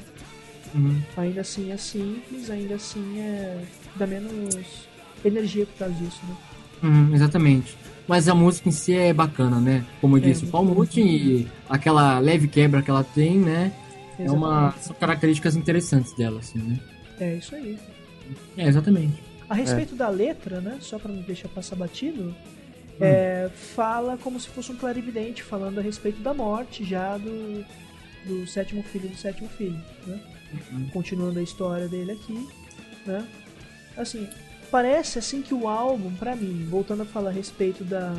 [0.74, 1.00] Uhum.
[1.16, 3.64] Ainda assim é simples, ainda assim é.
[3.96, 4.88] dá menos
[5.24, 6.36] energia por causa disso, né?
[6.82, 7.76] Uhum, exatamente.
[8.06, 9.84] Mas a música em si é bacana, né?
[10.00, 13.72] Como eu É, disse, o Mutin e aquela leve quebra que ela tem, né?
[14.18, 14.84] É uma, Exatamente.
[14.84, 16.78] são características interessantes dela, assim, né?
[17.20, 17.78] É isso aí.
[18.56, 19.22] É, exatamente.
[19.48, 20.78] A respeito da letra, né?
[20.80, 22.34] Só pra não deixar passar batido,
[23.00, 27.64] é, fala como se fosse um clarividente falando a respeito da morte já do,
[28.26, 30.20] do sétimo filho do sétimo filho, né?
[30.92, 32.46] Continuando a história dele aqui,
[33.06, 33.26] né?
[33.96, 34.28] Assim,
[34.70, 38.14] parece assim que o álbum, pra mim, voltando a falar a respeito da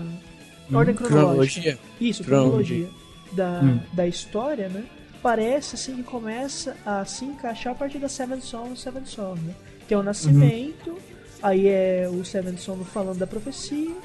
[0.73, 1.79] ordem cronológica, Cronologia.
[1.99, 2.87] isso, Cronologia.
[2.87, 3.01] cronologia
[3.33, 3.79] da, Hum.
[3.93, 4.83] da história, né?
[5.21, 9.53] Parece assim que começa a se encaixar a partir da Seven Song, Seven Song, né?
[9.87, 10.97] Que é o nascimento,
[11.43, 13.95] aí é o Seven Song falando da profecia,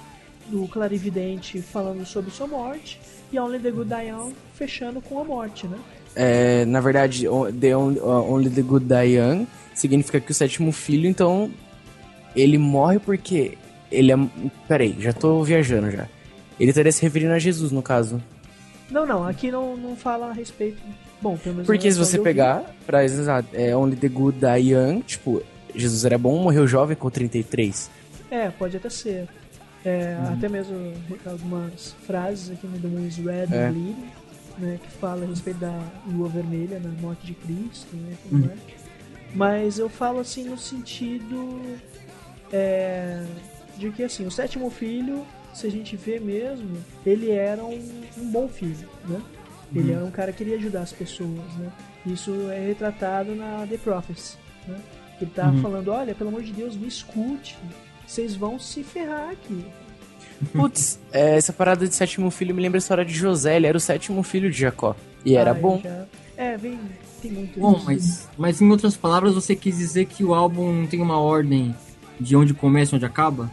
[0.49, 3.01] do clarividente falando sobre sua morte,
[3.33, 5.79] e Only the Good Die Young fechando com a morte, né?
[6.15, 7.27] É, na verdade,
[7.61, 11.51] The Only, Only the Good Die Young significa que o sétimo filho, então,
[12.35, 13.57] ele morre porque
[13.91, 14.17] ele é...
[14.69, 16.09] Peraí, já tô viajando já.
[16.59, 18.23] Ele estaria se referindo a Jesus, no caso.
[18.91, 20.81] Não, não, aqui não, não fala a respeito.
[21.21, 22.25] Bom, pelo menos Porque se você eu vi.
[22.25, 25.43] pegar, pra exato, é Only the Good Die Young, tipo,
[25.75, 27.91] Jesus era bom, morreu jovem com 33.
[28.31, 29.27] É, pode até ser.
[29.85, 30.33] É, Uhum.
[30.35, 30.93] Até mesmo
[31.25, 32.89] algumas frases aqui no The
[33.33, 33.71] Red É.
[34.59, 38.51] né, que fala a respeito da lua vermelha na morte de Cristo, né, Uhum.
[39.35, 41.61] Mas eu falo assim no sentido
[42.53, 43.23] é,
[43.77, 45.25] de que assim, o sétimo filho,
[45.57, 46.69] se a gente vê mesmo,
[47.05, 47.81] ele era um,
[48.19, 49.21] um bom filho, né?
[49.75, 51.71] Ele era um cara que queria ajudar as pessoas, né?
[52.07, 54.37] Isso é retratado na The Prophecy,
[54.69, 54.79] né?
[55.21, 55.63] Ele tá Uhum.
[55.63, 57.57] falando, olha, pelo amor de Deus, me escute.
[58.07, 59.65] Vocês vão se ferrar aqui.
[60.53, 63.77] Putz, é, essa parada de sétimo filho me lembra a história de José, ele era
[63.77, 64.95] o sétimo filho de Jacó.
[65.25, 65.81] E era Ah, bom.
[65.83, 66.79] já- É, vem,
[67.23, 67.85] tem muito Bom, isso.
[67.87, 71.75] mas, mas em outras palavras, você quis dizer que o álbum tem uma ordem
[72.21, 73.51] de onde começa e onde acaba?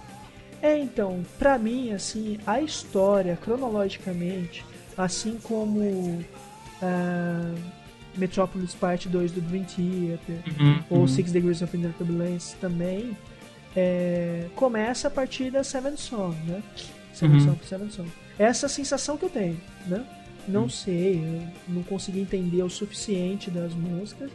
[0.64, 4.64] É, então, pra mim, assim, a história, cronologicamente,
[4.98, 6.24] assim como
[6.82, 7.54] ah,
[8.18, 10.40] Metropolis Parte 2 do Dream Theater,
[10.90, 13.16] ou Six Degrees of Inner Turbulence também,
[13.76, 16.64] é, começa a partir da Seven Song, né?
[17.14, 17.44] Seven Uhum.
[17.46, 18.10] Song Seven Song.
[18.40, 20.06] Essa é a sensação que eu tenho, né?
[20.48, 21.20] Não sei,
[21.68, 24.32] eu não consegui entender o suficiente das músicas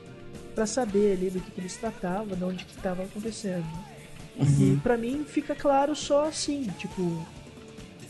[0.55, 3.64] pra saber ali do que, que eles tratavam, de onde que estava acontecendo.
[3.64, 3.85] né?
[4.41, 7.26] E pra mim fica claro só assim, tipo,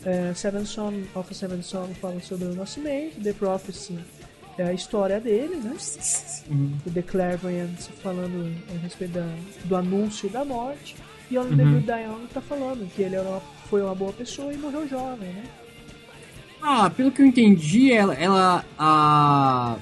[0.05, 3.97] é, Seven Son of Seven Son fala sobre o nascimento, The Prophecy
[4.57, 5.75] é a história dele, né?
[6.85, 10.95] O The Clairvoyant falando a respeito da- do anúncio da morte.
[11.31, 14.11] E Only the Good Die Young tá falando que ele era uma- foi uma boa
[14.11, 15.43] pessoa e morreu jovem, né?
[16.61, 19.77] Ah, pelo que eu entendi, ela, ela a,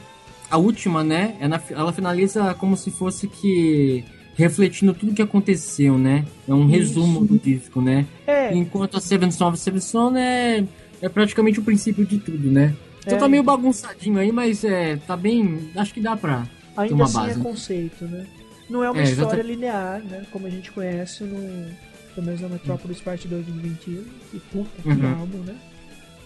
[0.51, 1.35] a última, né?
[1.39, 4.03] Ela, ela finaliza como se fosse que
[4.37, 6.25] refletindo tudo que aconteceu, né?
[6.47, 8.05] É um resumo do disco, né?
[8.25, 10.63] É, Enquanto a Seven Son of Seven Son é,
[11.01, 12.73] é praticamente o princípio de tudo, né?
[13.01, 13.19] Então É.
[13.19, 15.69] tá meio bagunçadinho aí, mas é, tá bem.
[15.75, 16.43] Acho que dá pra.
[16.75, 17.39] ter ainda uma assim base.
[17.39, 18.27] é conceito, né?
[18.69, 20.25] Não é uma É, história linear, né?
[20.31, 21.71] Como a gente conhece no.
[22.13, 24.03] Pelo menos na Metropolis Parte 2 do 21.
[24.31, 25.19] Que puta que Uhum.
[25.19, 25.55] álbum, né?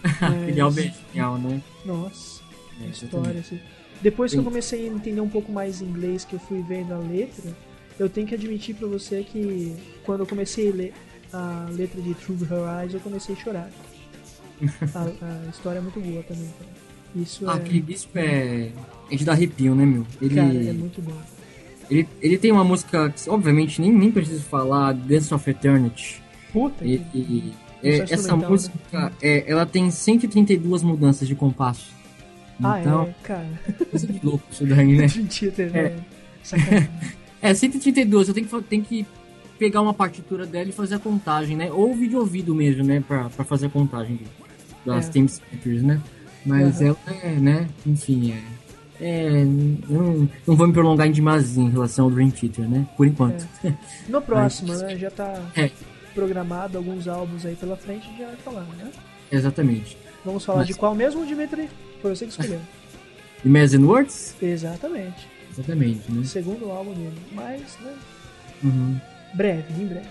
[0.42, 1.60] Aquele álbum é genial, né?
[1.86, 2.42] Nossa,
[2.84, 3.58] É, história, assim.
[4.00, 6.98] Depois que eu comecei a entender um pouco mais inglês, que eu fui vendo a
[6.98, 7.56] letra,
[7.98, 9.74] eu tenho que admitir pra você que
[10.04, 10.94] quando eu comecei a ler
[11.32, 13.70] a letra de Through Her Eyes, eu comecei a chorar.
[14.94, 15.00] a,
[15.46, 16.70] a história é muito boa também, cara.
[17.16, 18.70] Isso Ah, é, aquele disco é.
[19.10, 20.06] É de dar arrepio, né, meu?
[20.20, 21.12] Ele, cara, é muito bom.
[21.90, 26.22] ele, ele tem uma música que, obviamente, nem, nem preciso falar, Dance of Eternity.
[26.52, 27.18] Puta E, que...
[27.18, 31.90] e- Só é, essa instrumental, música, é, ela tem 132 mudanças de compasso.
[32.62, 33.46] Ah, Então, é, cara.
[33.90, 35.06] coisa de louco isso daí, né?
[35.16, 35.78] Mentira, É.
[35.78, 35.96] é.
[36.42, 36.88] Sacanagem.
[37.42, 39.06] É, 132, eu tenho que, tenho que
[39.58, 41.70] pegar uma partitura dela e fazer a contagem, né?
[41.72, 43.02] Ou vídeo ouvido mesmo, né?
[43.06, 44.20] Pra, pra fazer a contagem
[44.86, 45.10] das É.
[45.12, 46.00] time speakers, né?
[46.46, 46.86] Mas Aham.
[47.06, 47.68] ela é, né?
[47.86, 48.42] Enfim, é.
[49.04, 49.46] É, eu
[50.02, 52.86] não, não vou me prolongar em demasia em relação ao Dream Theater, né?
[52.96, 53.44] Por enquanto.
[54.08, 54.96] No próximo, né?
[54.96, 55.42] Já tá.
[55.56, 55.70] É.
[56.14, 58.90] programado alguns álbuns aí pela frente, já vai falar, né?
[59.32, 59.96] Exatamente.
[60.24, 61.68] Vamos falar Mas- de qual mesmo, Dimitri?
[62.00, 62.60] Foi você que escolheu.
[63.44, 64.36] Imagine Words?
[64.40, 65.26] Exatamente.
[65.52, 66.24] Exatamente, né?
[66.24, 67.16] Segundo álbum dele.
[67.32, 67.94] Mas, né?
[68.64, 69.00] Uhum.
[69.34, 70.06] Breve, em breve.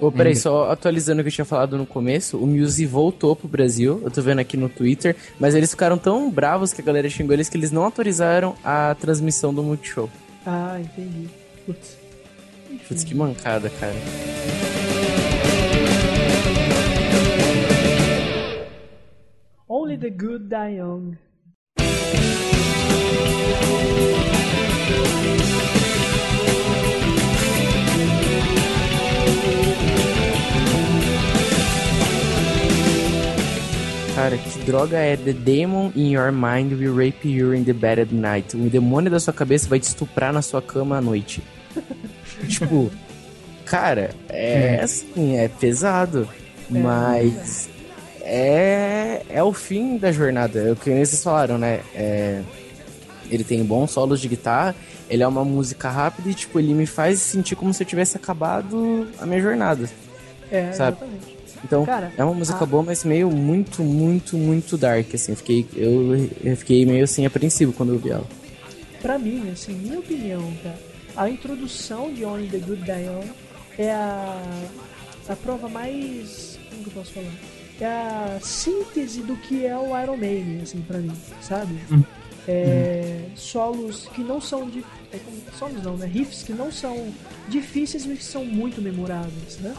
[0.00, 0.40] Ô, peraí, Ainda.
[0.40, 4.10] só atualizando o que eu tinha falado no começo, o Muse voltou pro Brasil, eu
[4.10, 7.50] tô vendo aqui no Twitter, mas eles ficaram tão bravos que a galera xingou eles
[7.50, 10.08] que eles não autorizaram a transmissão do Multishow.
[10.46, 11.28] Ah, entendi.
[11.66, 11.98] Putz.
[12.88, 13.94] Putz, que mancada, cara.
[19.68, 21.18] Only the Good Die Young.
[34.20, 38.02] Cara, que droga é The Demon in Your Mind Will Rape You in the Bed
[38.02, 38.54] at Night.
[38.54, 41.42] O demônio da sua cabeça vai te estuprar na sua cama à noite.
[42.46, 42.90] tipo,
[43.64, 46.28] cara, é assim, é pesado,
[46.68, 47.70] mas
[48.20, 50.60] é, é o fim da jornada.
[50.60, 51.80] É o que nem vocês falaram, né?
[51.94, 52.42] É,
[53.30, 54.74] ele tem bons solos de guitarra,
[55.08, 58.16] ele é uma música rápida e, tipo, ele me faz sentir como se eu tivesse
[58.16, 59.88] acabado a minha jornada.
[60.50, 60.96] É, Sabe?
[60.96, 61.36] exatamente.
[61.64, 65.32] Então, Cara, é uma música a- boa, mas meio muito, muito, muito dark, assim.
[65.32, 68.24] Eu fiquei, eu, eu fiquei meio assim apreensivo quando eu vi ela.
[69.02, 70.78] Pra mim, assim, minha opinião, cara,
[71.16, 73.30] a introdução de Only the Good Die Young
[73.78, 74.42] é a,
[75.28, 76.58] a prova mais.
[76.70, 77.32] Como que eu posso falar?
[77.80, 81.74] É a síntese do que é o Iron Maiden, assim, pra mim, sabe?
[82.54, 84.80] É, solos que não são de.
[85.12, 85.18] é
[85.56, 86.06] solos não, né?
[86.06, 87.08] Riffs que não são
[87.48, 89.74] difíceis, mas que são muito memoráveis, né?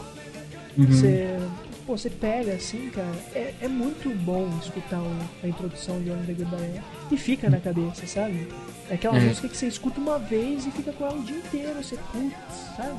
[0.78, 1.38] Você,
[1.86, 6.24] pô, você pega assim, cara, é, é muito bom escutar o- a introdução de Only
[6.24, 8.48] the Good Die Young e fica na cabeça, sabe?
[8.88, 9.20] É aquela É.
[9.20, 12.34] música que você escuta uma vez e fica com ela o dia inteiro, você putz,
[12.74, 12.98] sabe?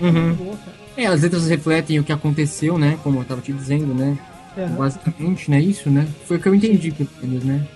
[0.00, 0.34] É Uhum.
[0.34, 0.58] boa.
[0.96, 2.96] É, as letras refletem o que aconteceu, né?
[3.02, 4.16] Como eu tava te dizendo, né?
[4.56, 4.76] Aham.
[4.76, 5.60] Basicamente, né?
[5.60, 6.06] Isso, né?
[6.26, 7.66] Foi o que eu entendi, pelo menos, né?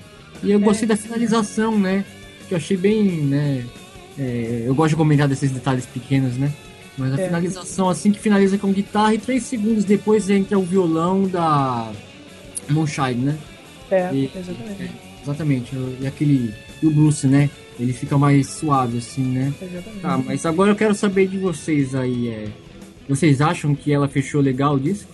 [0.43, 2.05] E eu gostei da finalização, né?
[2.49, 3.64] Que eu achei bem, né?
[4.18, 6.51] é, eu gosto de comentar desses detalhes pequenos, né?
[6.97, 7.26] Mas a É.
[7.26, 11.93] finalização, assim que finaliza com guitarra e três segundos depois entra o violão da
[12.70, 13.39] Moonshine, né?
[13.91, 14.91] É, E- exatamente.
[15.22, 15.76] Exatamente.
[16.01, 16.55] E aquele.
[16.82, 17.51] E o Bruce, né?
[17.78, 19.53] Ele fica mais suave, assim, né?
[19.61, 20.01] exatamente.
[20.01, 22.49] Tá, mas agora eu quero saber de vocês aí, é.
[23.07, 25.11] Vocês acham que ela fechou legal o disco?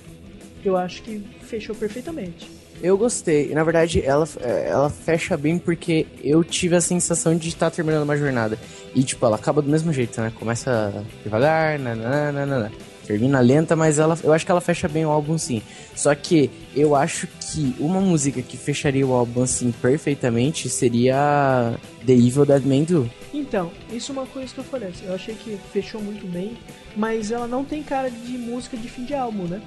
[0.64, 2.48] Eu acho que fechou perfeitamente.
[2.82, 3.54] Eu gostei.
[3.54, 8.16] Na verdade, ela, ela fecha bem porque eu tive a sensação de estar terminando uma
[8.16, 8.58] jornada.
[8.92, 10.32] E, tipo, ela acaba do mesmo jeito, né?
[10.36, 12.72] Começa devagar, nananana.
[13.06, 15.62] Termina lenta, mas ela, eu acho que ela fecha bem o álbum sim.
[15.94, 21.74] Só que eu acho que uma música que fecharia o álbum assim perfeitamente seria
[22.06, 23.10] The Evil Dead Man Do.
[23.34, 24.92] Então, isso é uma coisa que eu falei.
[25.04, 26.56] Eu achei que fechou muito bem,
[26.96, 29.60] mas ela não tem cara de música de fim de álbum, né?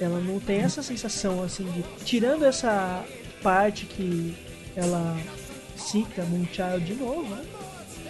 [0.00, 1.84] Ela não tem essa sensação assim de.
[2.04, 3.04] Tirando essa
[3.42, 4.34] parte que
[4.74, 5.16] ela
[5.76, 7.44] cita Moonchild de novo, né?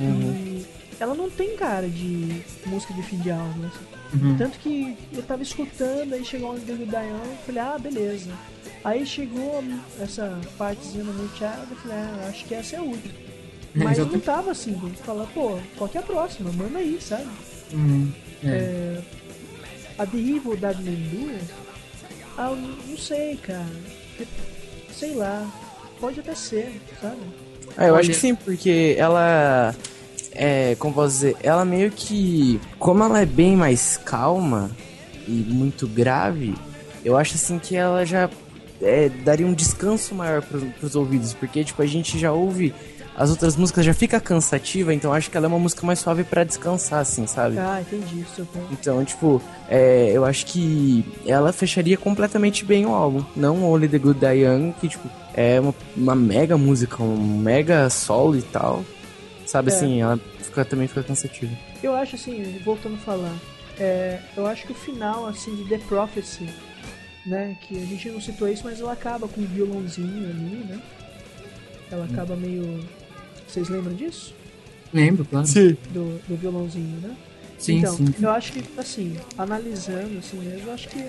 [0.00, 0.66] E
[1.00, 3.84] ela não tem cara de música de fim de álbum, assim.
[4.38, 8.30] Tanto que eu tava escutando, aí chegou o The Good Dion, eu falei, ah, beleza.
[8.84, 9.64] Aí chegou
[10.00, 13.14] essa partezinha do Moonchild, eu falei, ah, acho que essa é a última.
[13.74, 16.52] Mas eu não tava assim, de falar, pô, qual que é a próxima?
[16.52, 17.26] Manda aí, sabe?
[17.72, 18.12] Hum,
[18.44, 18.48] é.
[18.48, 19.02] É,
[19.98, 21.40] a The Evil da Mendura,
[22.36, 22.54] ah,
[22.88, 23.66] não sei, cara.
[24.92, 25.46] Sei lá.
[26.00, 27.16] Pode até ser, sabe?
[27.76, 29.74] Ah, eu Olha- acho que sim, porque ela.
[30.32, 32.60] É, como posso dizer, ela meio que.
[32.78, 34.70] Como ela é bem mais calma
[35.26, 36.54] e muito grave,
[37.04, 38.28] eu acho assim que ela já
[38.82, 42.74] é, daria um descanso maior pros, pros ouvidos, porque tipo, a gente já ouve
[43.16, 46.24] as outras músicas, já fica cansativa, então acho que ela é uma música mais suave
[46.24, 47.58] pra descansar, assim, sabe?
[47.58, 48.66] Ah, entendi o seu ponto.
[48.72, 53.24] Então, tipo, é, eu acho que ela fecharia completamente bem o álbum.
[53.36, 57.88] Não Only the Good Die Young, que, tipo, é uma, uma mega música, um mega
[57.88, 58.84] solo e tal.
[59.46, 59.74] Sabe É.
[59.74, 61.52] assim, ela fica, também fica cansativa.
[61.82, 63.34] Eu acho assim, voltando a falar,
[63.78, 66.48] é, eu acho que o final assim de The Prophecy,
[67.26, 70.80] né, que a gente não citou isso, mas ela acaba com um violãozinho ali, né?
[71.90, 72.80] Ela acaba meio,
[73.54, 74.34] vocês lembram disso?
[74.92, 75.46] Lembro, claro.
[75.90, 77.14] Do, do violãozinho, né?
[77.58, 78.14] Sim, então, sim.
[78.20, 81.06] eu acho que assim, analisando assim mesmo, eu acho que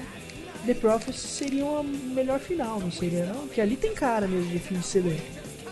[0.66, 3.42] The Prophecy seria uma melhor final, não seria não?
[3.48, 5.10] Porque ali tem cara mesmo de fim de CD.
[5.10, 5.16] É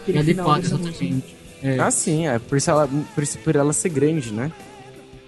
[0.01, 0.75] Aquele final música.
[0.75, 1.35] exatamente.
[1.61, 4.51] É, Ah, sim, é por, isso ela, por, isso- por ela ser grande, né?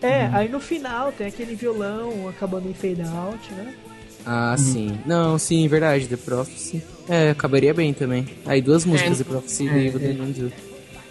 [0.01, 0.35] É, Uhum.
[0.35, 3.73] aí no final tem aquele violão acabando em fade out, né?
[4.25, 4.99] Ah, sim.
[5.05, 6.83] Não, sim, verdade, The Prophecy.
[7.07, 8.27] É, acabaria bem também.
[8.45, 10.13] Aí duas músicas É, The Prophecy e é, The Evil é.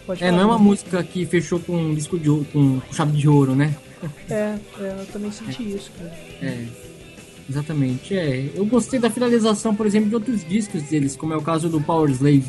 [0.06, 0.32] Pode É, falar.
[0.36, 3.54] não é uma música que fechou com um disco de ouro, com chave de ouro,
[3.54, 3.74] né?
[4.28, 4.58] É, é,
[5.00, 6.12] eu também senti isso, cara.
[6.42, 6.66] É,
[7.48, 8.14] exatamente.
[8.16, 11.68] É, eu gostei da finalização, por exemplo, de outros discos deles, como é o caso
[11.70, 12.44] do Power Slave,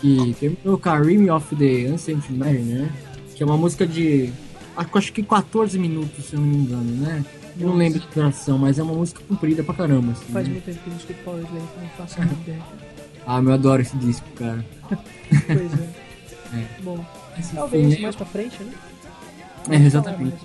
[0.00, 2.90] que terminou com a Rim of the Ancient Mariner, né?
[3.34, 4.32] Que é uma música de.
[4.76, 7.24] Acho, que 14 minutos, se eu não me engano, né?
[7.60, 10.12] Eu não lembro de duração, mas é uma música comprida pra caramba.
[10.12, 10.52] Assim, Faz né?
[10.54, 12.58] muito tempo que eu não escuto Power Slave, não faço ideia.
[13.30, 14.64] Ah, eu adoro esse disco, cara.
[14.88, 15.88] Pois é.
[16.54, 16.64] É.
[16.82, 17.04] Bom,
[17.38, 18.72] Esse talvez filme- mais pra frente, né?
[19.70, 20.36] É, exatamente.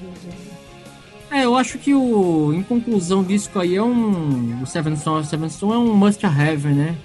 [1.31, 2.53] É, eu acho que o.
[2.53, 4.61] Em conclusão, o disco aí é um.
[4.61, 6.95] O Seven Son, Seven Son é um must have, né?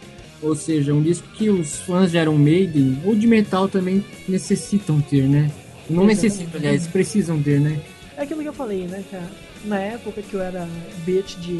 [0.43, 5.01] Ou seja, um disco que os fãs de Iron Maiden ou de metal também necessitam
[5.01, 5.51] ter, né?
[5.89, 6.07] Não Exatamente.
[6.23, 7.81] necessitam, aliás, precisam ter, né?
[8.17, 9.31] É aquilo que eu falei, né, cara?
[9.65, 10.69] Na época que eu era
[11.05, 11.55] bitch de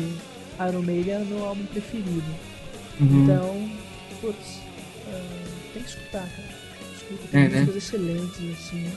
[0.68, 2.22] Iron Maiden, era meu álbum preferido.
[3.01, 3.22] Uhum.
[3.24, 3.68] Então,
[4.20, 4.61] putz,
[5.09, 5.20] ah,
[5.72, 6.47] tem que escutar, cara.
[7.32, 7.61] É, né?
[7.61, 8.90] músicas excelentes, assim.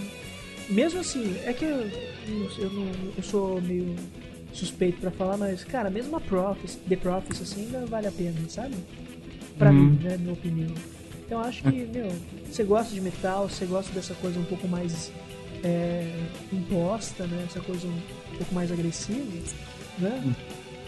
[0.70, 1.89] Mesmo assim, é que eu,
[2.59, 2.88] eu, não,
[3.18, 3.95] eu sou meio
[4.53, 8.36] suspeito pra falar, mas, cara, mesmo a Prophecy, The Prophecy, assim, ainda vale a pena,
[8.49, 8.76] sabe?
[9.57, 9.76] Pra Uhum.
[9.91, 10.72] mim, né, minha opinião.
[11.26, 12.12] Então eu acho que, meu,
[12.49, 15.12] você gosta de metal, você gosta dessa coisa um pouco mais
[15.64, 16.09] é,
[16.51, 17.45] imposta, né?
[17.49, 18.01] Essa coisa um
[18.38, 19.20] pouco mais agressiva,
[19.99, 20.34] né?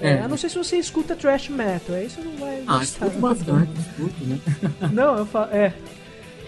[0.01, 0.19] É, É.
[0.21, 3.71] a não ser se você escuta thrash metal, aí você não vai Ah, escuto bastante,
[3.79, 4.39] escuto, né?
[4.91, 5.73] Não, eu falo, é.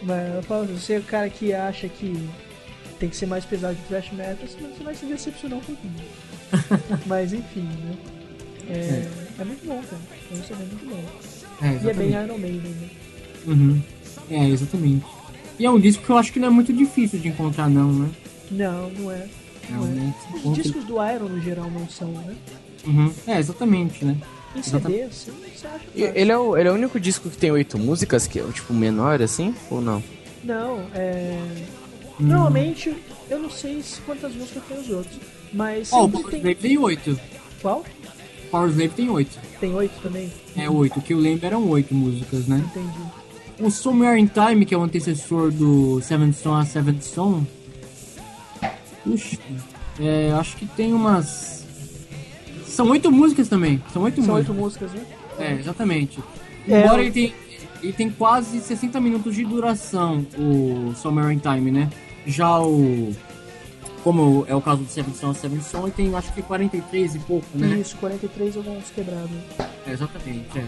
[0.05, 2.29] Mas eu falo, você é o cara que acha que
[2.99, 5.93] tem que ser mais pesado que thrash metal, você vai se decepcionar um pouquinho.
[7.05, 7.97] Mas enfim, né?
[8.69, 9.43] É, é.
[9.43, 10.01] muito bom, cara.
[10.31, 11.03] É um CD muito bom.
[11.61, 12.09] É, E é bem.
[12.09, 12.89] Iron Maiden, né?
[13.47, 13.81] Uhum.
[14.29, 15.05] É, exatamente.
[15.57, 17.91] E é um disco que eu acho que não é muito difícil de encontrar, não,
[17.91, 18.09] né?
[18.51, 19.27] Não, não é.
[19.69, 19.89] Não é.
[19.89, 20.17] Realmente.
[20.43, 22.35] Os discos do Iron no geral não são, né?
[22.85, 23.11] Uhum.
[23.25, 24.17] É, exatamente, né?
[24.55, 24.63] Em.
[24.63, 26.11] CD, assim, você acha fácil.
[26.15, 28.73] Ele é, o, ele é o único disco que tem oito músicas, que é tipo
[28.73, 30.01] menor assim, ou não?
[30.43, 31.39] Não, é.
[32.19, 32.27] Hum.
[32.27, 32.95] Normalmente,
[33.29, 35.17] eu não sei se quantas músicas tem os outros,
[35.51, 36.39] mas Ó, o sempre Power tem.
[36.39, 37.19] Slave tem oito.
[37.61, 37.83] Qual?
[38.51, 39.39] Power Slave tem oito.
[39.59, 40.31] Tem oito também?
[40.55, 40.99] É oito.
[40.99, 42.63] O que eu lembro eram oito músicas, né?
[42.65, 42.99] Entendi.
[43.59, 47.45] O Somewhere in Time, que é o antecessor do Seventh Son a Seventh Son.
[49.03, 49.37] Puxa,
[49.99, 51.64] é, acho que tem umas.
[52.75, 53.81] São oito músicas também.
[53.93, 54.91] São oito São oito músicas.
[54.91, 55.09] músicas,
[55.39, 55.47] né?
[55.47, 56.19] É, exatamente.
[56.67, 57.33] É, Embora eu- ele, tem,
[57.81, 61.89] ele tem quase 60 minutos de duração, o Somewhere in Time, né?
[62.25, 63.13] Já o.
[64.03, 67.15] Como é o caso do Seventh Son a Seventh Son, ele tem acho que 43
[67.15, 67.77] e pouco, né?
[67.79, 69.31] Isso, 43 alguns quebrados.
[69.87, 70.63] É, exatamente, é.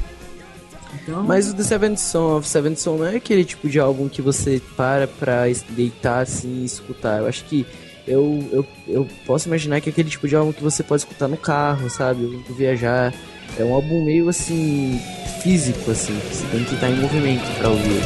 [1.04, 1.24] Então.
[1.24, 4.22] Mas o The Seventh Son of Seventh Son não é aquele tipo de álbum que
[4.24, 7.20] você para pra deitar assim e escutar.
[7.20, 7.66] Eu acho que
[8.08, 11.28] eu, eu, eu posso imaginar que é aquele tipo de álbum que você pode escutar
[11.28, 12.42] no carro, sabe?
[12.50, 13.14] Viajar.
[13.60, 15.00] É um álbum meio assim,
[15.42, 18.02] físico, assim, você tem que estar em movimento pra ouvir.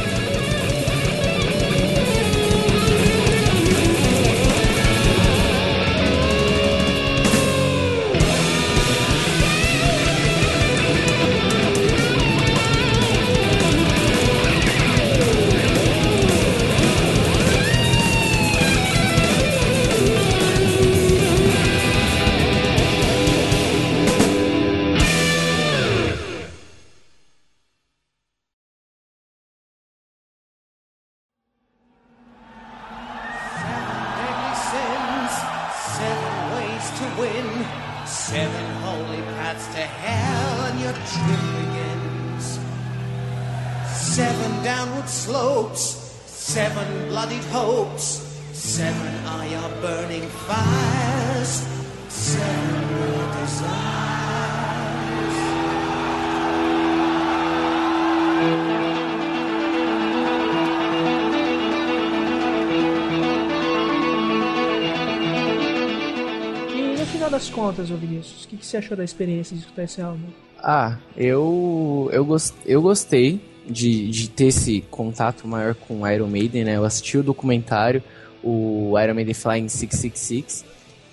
[68.72, 70.26] Você achou da experiência de escutar esse álbum?
[70.58, 76.64] Ah, eu eu, gos- eu gostei de, de ter esse contato maior com Iron Maiden,
[76.64, 76.76] né?
[76.76, 78.02] Eu assisti o documentário,
[78.42, 80.64] o Iron Maiden Flying 666,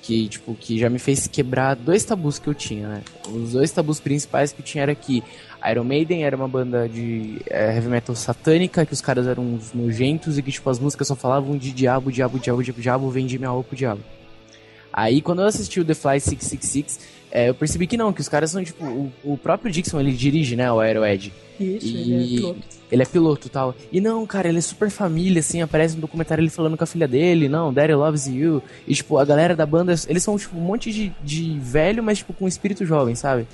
[0.02, 3.02] que tipo que já me fez quebrar dois tabus que eu tinha, né?
[3.28, 5.24] Os dois tabus principais que eu tinha era que
[5.70, 9.74] Iron Maiden era uma banda de é, heavy metal satânica, que os caras eram uns
[9.74, 13.38] nojentos e que tipo as músicas só falavam de diabo, diabo, diabo, diabo, diabo, vendi
[13.38, 14.02] minha alma pro diabo.
[15.02, 17.00] Aí quando eu assisti o The Fly 666,
[17.32, 18.84] é, eu percebi que não, que os caras são tipo.
[18.86, 20.72] O, o próprio Dixon ele dirige, né?
[20.72, 21.32] O Aeroed.
[21.60, 22.60] Isso, E- ele é piloto.
[22.92, 23.76] Ele é piloto e tal.
[23.92, 26.88] E não, cara, ele é super família, assim, aparece no documentário ele falando com a
[26.88, 28.64] filha dele, não, Daddy loves you.
[28.88, 32.18] E, tipo, a galera da banda, eles são, tipo, um monte de, de velho, mas,
[32.20, 33.46] tipo, com espírito jovem, sabe?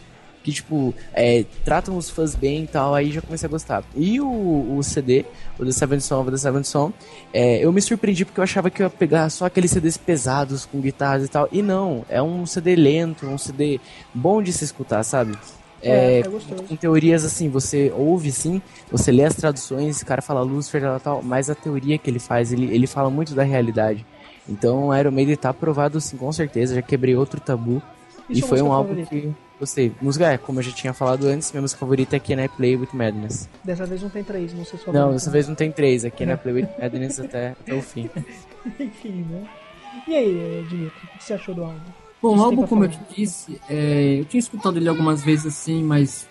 [0.46, 3.84] Que, tipo, é, tratam os fãs bem e tal, aí já comecei a gostar.
[3.96, 5.26] E o, o CD,
[5.58, 6.94] o The Seventh Song, o The Seventh Song,
[7.34, 10.64] é, eu me surpreendi porque eu achava que eu ia pegar só aqueles CDs pesados
[10.64, 13.80] com guitarras e tal, e não, é um CD lento, um CD
[14.14, 15.36] bom de se escutar, sabe?
[15.82, 20.22] É, É, é com teorias assim, você ouve sim, você lê as traduções, o cara
[20.22, 23.42] fala Lucifer tal, tal, mas a teoria que ele faz, ele, ele fala muito da
[23.42, 24.06] realidade.
[24.48, 27.82] Então, Iron Maiden tá aprovado sim, com certeza, já quebrei outro tabu.
[28.30, 29.10] E E, foi um álbum favorita?
[29.10, 29.92] que gostei.
[30.02, 32.90] Música é, como eu já tinha falado antes, minha música favorita aqui é Play with
[32.94, 33.50] Madness.
[33.64, 36.24] Dessa vez não tem três, não sei se Não, dessa vez não tem três, aqui
[36.24, 38.10] é Play with Madness até, até o fim.
[38.80, 39.48] Enfim, né?
[40.08, 41.80] E aí, Dimitri, o que você achou do álbum?
[42.22, 43.04] Bom, o álbum, como eu falar?
[43.06, 46.28] te disse, é, eu tinha escutado ele algumas vezes assim, mas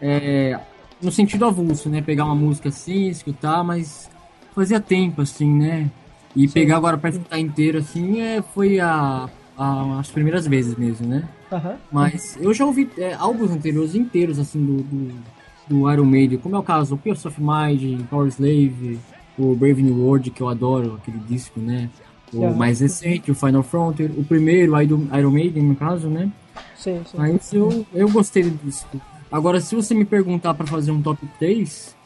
[0.00, 0.58] é,
[1.00, 2.02] no sentido avulso, né?
[2.02, 4.10] Pegar uma música assim, escutar, mas
[4.54, 5.90] fazia tempo, assim, né?
[6.36, 9.28] E pegar agora pra escutar inteiro, assim, é, foi a-
[9.58, 11.28] as primeiras vezes mesmo, né?
[11.50, 11.76] Aham.
[11.90, 15.22] Mas eu já ouvi é, álbuns anteriores inteiros, assim, do, do,
[15.66, 18.98] do Iron Maiden, como é o caso do Pierce of Mind, Power Slave,
[19.38, 21.90] o Brave New World, que eu adoro, aquele disco, né?
[22.32, 22.54] O Aham.
[22.54, 26.30] mais recente, o Final Frontier, o primeiro, Iron Iron Maiden, no caso, né?
[26.76, 27.18] Sei, sei.
[27.18, 29.00] Mas eu, eu gostei do disco.
[29.32, 31.96] Agora, se você me perguntar pra fazer um top 3,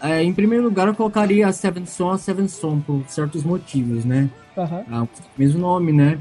[0.00, 4.04] é, em primeiro lugar eu colocaria a Seven Son, a Seven Son, por certos motivos,
[4.04, 4.30] né?
[4.56, 4.84] Aham.
[4.90, 6.18] Ah, o mesmo nome, né?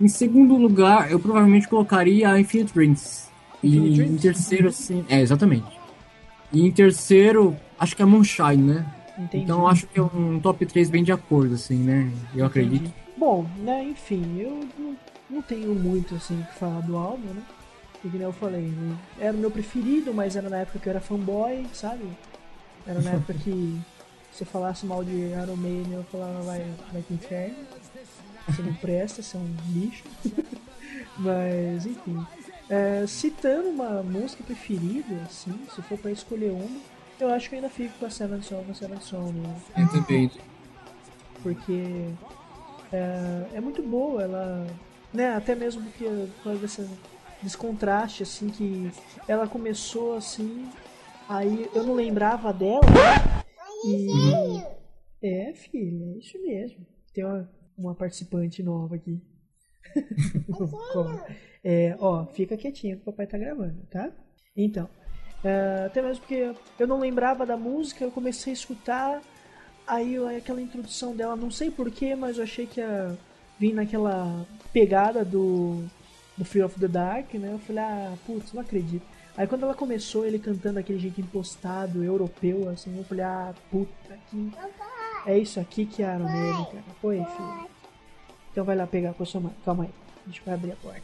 [0.00, 3.28] Em segundo lugar, eu provavelmente colocaria a Infinite Dreams.
[3.62, 4.14] Infinite E Dreams?
[4.14, 5.04] em terceiro, assim.
[5.08, 5.66] É, exatamente.
[6.52, 8.86] E em terceiro, acho que é Moonshine, né?
[9.18, 9.44] Entendi.
[9.44, 12.10] Então acho que é um top 3 bem de acordo, assim, né?
[12.34, 12.82] Eu acredito.
[12.86, 12.94] Entendi.
[13.16, 14.96] Bom, né, enfim, eu não,
[15.30, 17.42] não tenho muito assim o que falar do álbum, né?
[18.04, 20.88] E que nem eu falei, né, era o meu preferido, mas era na época que
[20.88, 22.04] eu era fanboy, sabe?
[22.86, 23.80] Era na época que
[24.32, 27.54] se eu falasse mal de Iron Maiden, eu falava vai, vai pro inferno.
[28.48, 30.04] Você não presta, você é um lixo.
[31.18, 32.24] mas, enfim.
[32.68, 36.80] É, citando uma música preferida, assim, se for pra escolher uma,
[37.20, 39.56] eu acho que eu ainda fico com a Seven Song, a Seven Song, né?
[39.76, 40.30] Eu também.
[41.42, 42.08] porque
[42.92, 44.66] é, é muito boa, ela,
[45.12, 46.88] né, até mesmo porque por causa dessa,
[47.42, 48.90] desse contraste, assim, que
[49.28, 50.68] ela começou assim,
[51.28, 53.42] aí eu não lembrava dela, né,
[53.84, 54.62] e
[55.22, 56.78] é, filha, é isso mesmo,
[57.12, 59.20] tem uma, uma participante nova aqui.
[61.62, 64.10] é, ó, fica quietinho que o papai tá gravando, tá?
[64.56, 64.88] Então,
[65.42, 69.22] é, até mesmo porque eu não lembrava da música, eu comecei a escutar,
[69.86, 73.16] Aí aquela introdução dela, não sei porquê, mas eu achei que ia
[73.58, 75.84] vir naquela pegada do,
[76.36, 77.50] do Fear of the Dark, né?
[77.52, 79.04] Eu falei, ah, putz, não acredito.
[79.36, 84.18] Aí quando ela começou, ele cantando aquele jeito impostado, europeu, assim, eu falei, ah, puta
[84.30, 84.52] que.
[85.26, 86.84] É isso aqui que é Iron Maiden, cara.
[87.02, 87.66] Oi, filho.
[88.52, 89.52] Então vai lá pegar com a sua mãe.
[89.64, 89.90] Calma aí.
[90.24, 91.02] A gente vai abrir a porta.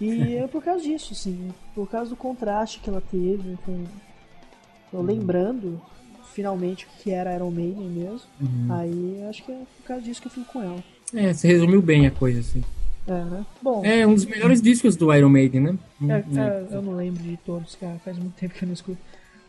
[0.00, 1.52] E é por causa disso, assim.
[1.74, 3.84] Por causa do contraste que ela teve com.
[4.92, 5.80] Eu lembrando
[6.32, 8.28] finalmente o que era Iron Maiden mesmo.
[8.70, 10.84] Aí acho que é por causa disso que eu fico com ela.
[11.12, 12.62] É, você resumiu bem a coisa, assim.
[13.06, 13.46] É, né?
[13.60, 15.78] Bom, É um dos melhores discos do Iron Maiden, né?
[16.08, 17.98] é, é, eu não lembro de todos, cara.
[18.04, 18.98] Faz muito tempo que eu não escuto.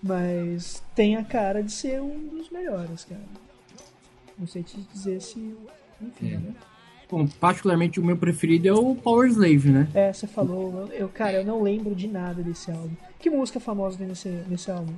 [0.01, 3.21] Mas tem a cara de ser um dos melhores, cara.
[4.37, 5.55] Não sei te dizer se.
[6.01, 6.37] Enfim, É.
[6.37, 6.53] né?
[7.09, 9.87] Bom, particularmente o meu preferido é o Power Slave, né?
[9.93, 10.87] É, você falou.
[10.91, 12.95] Eu, cara, eu não lembro de nada desse álbum.
[13.19, 14.93] Que música famosa tem nesse, nesse álbum?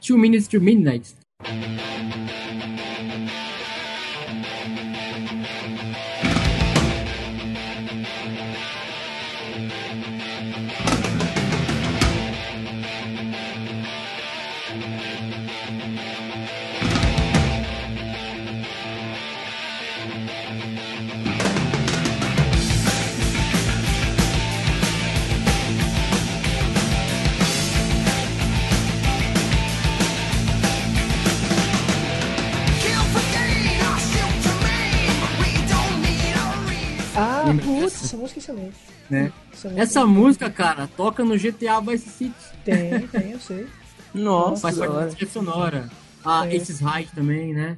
[0.00, 1.14] Two Minutes to Midnight.
[37.90, 38.76] Putz, essa música é excelente.
[39.10, 39.32] Né?
[39.52, 42.34] Essa música Essa música, cara, toca no GTA Vice City.
[42.64, 43.66] Tem, tem, eu sei.
[44.14, 45.90] Nossa, Faz da parte da trilha sonora.
[46.24, 46.56] A É.
[46.56, 47.76] Aces High também, né?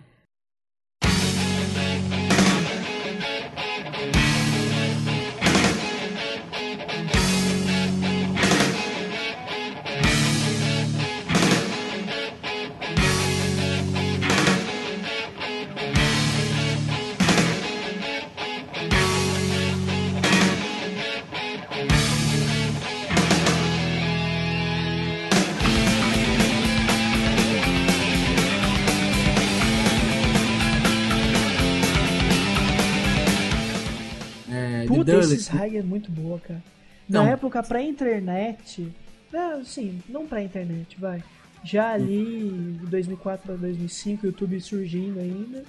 [35.16, 36.62] Esses high é muito boa, cara.
[37.08, 37.28] Na Não.
[37.28, 38.88] época, pra internet,
[39.32, 41.22] É, sim, não pra internet, vai.
[41.64, 45.64] Já ali, 2004 para 2005, o YouTube surgindo ainda.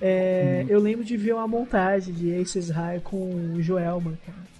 [0.00, 4.52] É, Eu lembro de ver uma montagem de Aces High com o Joelma, cara.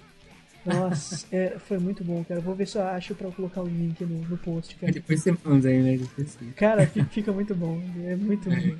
[0.65, 2.39] Nossa, é, foi muito bom, cara.
[2.39, 4.91] Vou ver se eu acho pra colocar o link no, no post, cara.
[4.91, 5.97] Depois você manda aí, né?
[5.97, 7.81] Depois Cara, fi- fica muito bom.
[8.05, 8.75] É muito bom.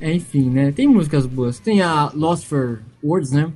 [0.00, 0.70] É, enfim, né?
[0.72, 1.58] Tem músicas boas.
[1.58, 3.50] Tem a Lost for Words, né?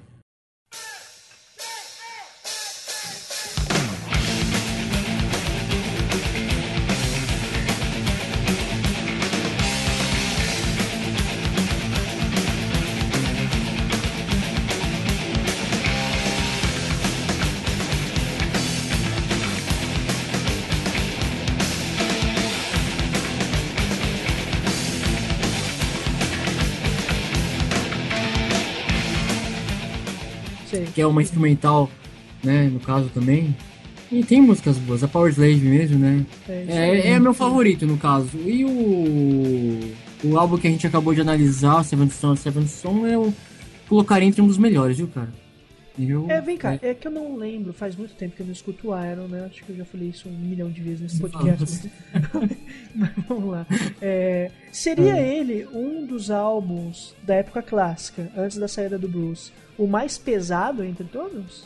[31.03, 31.91] Que é uma instrumental,
[32.45, 32.71] né?
[32.73, 33.57] No caso também.
[34.11, 35.03] E tem músicas boas.
[35.03, 36.25] A Power Slave mesmo, né?
[36.49, 36.65] É.
[36.69, 38.39] É, é meu favorito, no caso.
[38.47, 39.81] E o...
[40.25, 43.35] O álbum que a gente acabou de analisar, Seven Son, Seven Son, eu
[43.89, 45.31] colocaria entre um dos melhores, viu, cara?
[45.99, 48.53] Eu, É, vem cá, é que eu não lembro, faz muito tempo que eu não
[48.53, 49.45] escuto o Iron, né?
[49.45, 51.91] Acho que eu já falei isso um milhão de vezes nesse podcast.
[52.95, 53.67] Mas vamos lá.
[54.01, 59.51] É, seria ele um dos álbuns da época clássica, antes da saída do Bruce,
[59.83, 61.65] o mais pesado entre todos?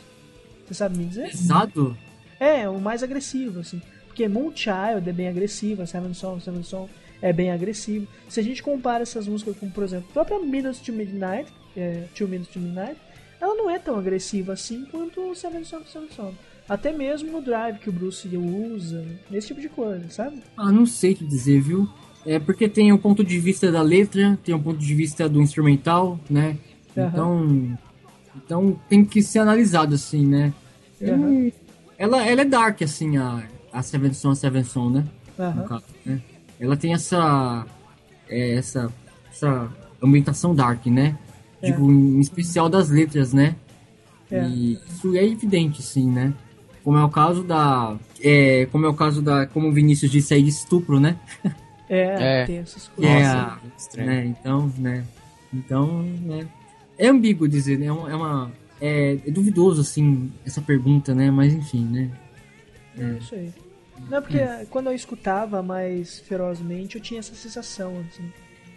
[0.65, 1.29] Você sabe me dizer?
[1.29, 1.97] Pesado?
[2.39, 3.81] É, o mais agressivo, assim.
[4.07, 6.89] Porque Moonchild é bem agressiva, Seven Song, Seven Song
[7.21, 8.07] é bem agressivo.
[8.27, 12.05] Se a gente compara essas músicas com, por exemplo, a própria Minutes to Midnight, é,
[12.15, 12.97] Two Minutes to Midnight,
[13.39, 16.35] ela não é tão agressiva assim quanto o Seven Song, Seven Song.
[16.67, 20.41] Até mesmo no drive que o Bruce usa, esse tipo de coisa, sabe?
[20.57, 21.87] Ah, não sei te dizer, viu?
[22.25, 25.41] É porque tem o ponto de vista da letra, tem o ponto de vista do
[25.41, 26.57] instrumental, né?
[26.97, 27.07] Aham.
[27.07, 27.77] Então,
[28.45, 30.53] então tem que ser analisado assim, né?
[31.01, 31.51] Aham.
[31.97, 35.05] ela, ela é dark assim a a Seven Son, a Seven Son, né?
[35.39, 35.63] Aham.
[35.63, 36.21] caso, né?
[36.59, 37.65] Ela tem essa
[38.29, 38.91] é, essa
[39.31, 39.69] essa
[40.01, 41.17] ambientação dark, né?
[41.61, 41.71] É.
[41.71, 43.55] Digo, em especial das letras, né?
[44.31, 44.43] É.
[44.47, 46.33] E isso é evidente, sim, né?
[46.83, 47.95] Como é o caso da.
[48.21, 49.45] É, como é o caso da.
[49.47, 51.17] Como o Vinícius disse aí, de estupro, né?
[51.89, 52.45] É, É.
[52.45, 53.57] tem essas é coisas.
[53.77, 54.07] estranho.
[54.07, 54.25] né?
[54.25, 55.03] Então, né?
[55.53, 56.47] Então, né?
[56.97, 57.85] É ambíguo dizer, né?
[57.87, 58.09] É uma.
[58.11, 61.29] É, uma- é- é duvidoso, assim, essa pergunta, né?
[61.31, 62.11] Mas enfim, né?
[62.97, 63.51] É isso aí.
[64.09, 68.23] Não, porque quando eu escutava mais ferozmente, eu tinha essa sensação, assim,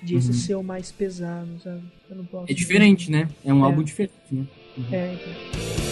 [0.03, 1.83] de esse ser o mais pesado, sabe?
[2.09, 2.51] Eu não posso.
[2.51, 3.29] É diferente, né?
[3.45, 3.67] É um É.
[3.67, 4.47] álbum diferente, né?
[4.91, 5.90] É, então.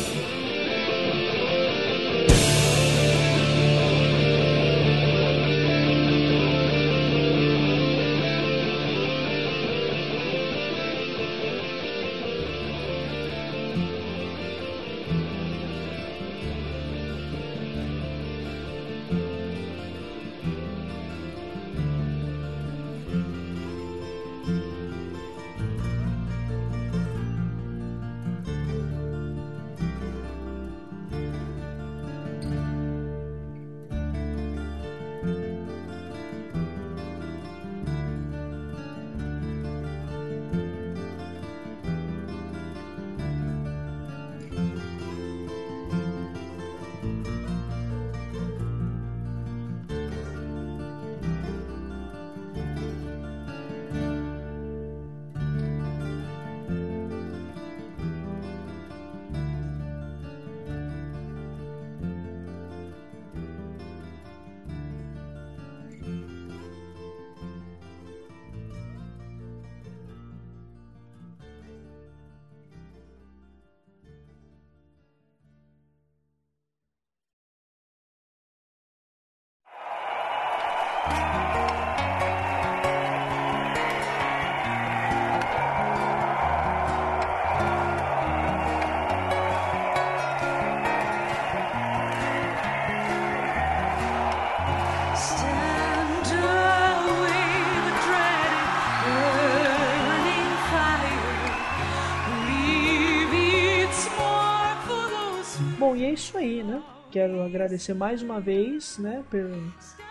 [107.59, 109.41] Agradecer mais uma vez, né, por,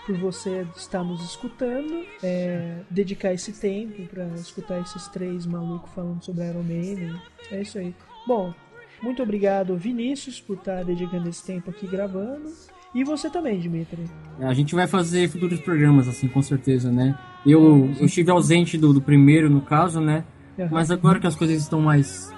[0.05, 6.21] por você estar nos escutando, é, dedicar esse tempo pra escutar esses três malucos falando
[6.21, 7.15] sobre Iron Maiden.
[7.49, 7.95] É isso aí.
[8.27, 8.53] Bom,
[9.01, 12.51] muito obrigado, Vinícius, por estar dedicando esse tempo aqui gravando.
[12.93, 14.05] E você também, Dimitri.
[14.39, 17.17] A gente vai fazer futuros programas, assim, com certeza, né?
[17.45, 20.25] Eu, eu estive ausente do, do primeiro, no caso, né?
[20.59, 20.69] Aham.
[20.71, 22.33] Mas agora que as coisas estão mais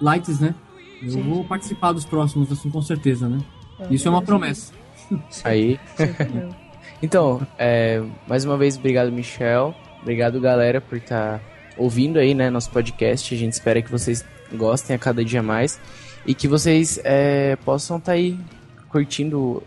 [0.00, 0.54] lights, né?
[1.02, 1.48] Eu Sim, vou sim.
[1.48, 3.40] participar dos próximos, assim, com certeza, né?
[3.82, 4.72] Ah, Isso é uma promessa.
[5.44, 5.78] Aí.
[5.96, 6.62] Sempre mesmo.
[7.04, 9.74] Então, é, mais uma vez, obrigado, Michel.
[10.02, 11.40] Obrigado, galera, por estar
[11.76, 13.34] ouvindo aí, né, nosso podcast.
[13.34, 15.80] A gente espera que vocês gostem a cada dia mais
[16.24, 18.38] e que vocês é, possam estar aí
[18.88, 19.60] curtindo,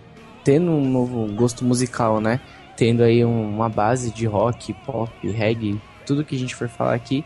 [0.46, 2.40] tendo um novo gosto musical, né?
[2.78, 6.94] Tendo aí um- uma base de rock, pop, reggae, tudo que a gente for falar
[6.94, 7.26] aqui.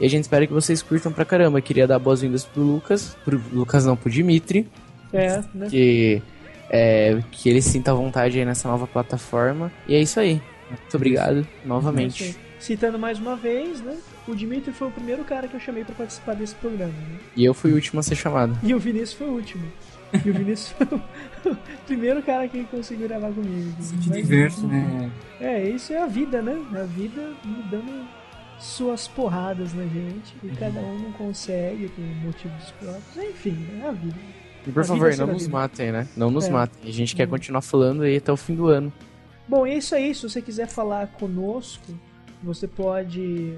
[0.00, 1.60] E a gente espera que vocês curtam pra caramba.
[1.60, 4.68] Queria dar boas-vindas pro Lucas, pro Lucas não, pro Dimitri,
[5.12, 5.66] É, né?
[5.68, 6.22] que,
[6.70, 9.72] é, que ele sinta vontade aí nessa nova plataforma.
[9.86, 10.40] E é isso aí.
[10.68, 12.36] Muito obrigado É isso novamente.
[12.58, 13.96] Citando mais uma vez, né?
[14.28, 17.18] O Dimitri foi o primeiro cara que eu chamei pra participar desse programa, né?
[17.34, 18.56] E eu fui o último a ser chamado.
[18.62, 19.64] E o Vinícius foi o último.
[20.12, 20.86] E o Vinícius foi
[21.52, 21.56] o
[21.86, 23.72] primeiro cara que conseguiu gravar comigo.
[23.78, 25.10] Mas- diverso, né?
[25.40, 26.60] É, isso é a vida, né?
[26.74, 28.06] A vida me dando
[28.58, 30.34] suas porradas na gente.
[30.44, 33.16] E cada um não consegue por motivos próprios.
[33.16, 34.16] Enfim, é a vida.
[34.66, 36.06] E por A favor, não nos matem, né?
[36.16, 36.50] Não nos É.
[36.50, 36.88] matem.
[36.88, 38.92] A gente quer continuar falando aí até o fim do ano.
[39.48, 40.14] Bom, é isso aí.
[40.14, 41.92] Se você quiser falar conosco,
[42.42, 43.54] você pode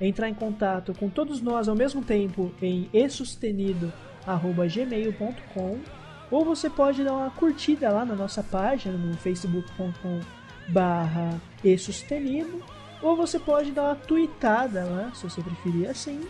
[0.00, 5.78] entrar em contato com todos nós ao mesmo tempo em esustenido.gmail.com
[6.30, 10.20] ou você pode dar uma curtida lá na nossa página no facebook.com
[10.68, 12.62] barra esustenido
[13.02, 16.20] ou você pode dar uma tweetada lá, se você preferir assim,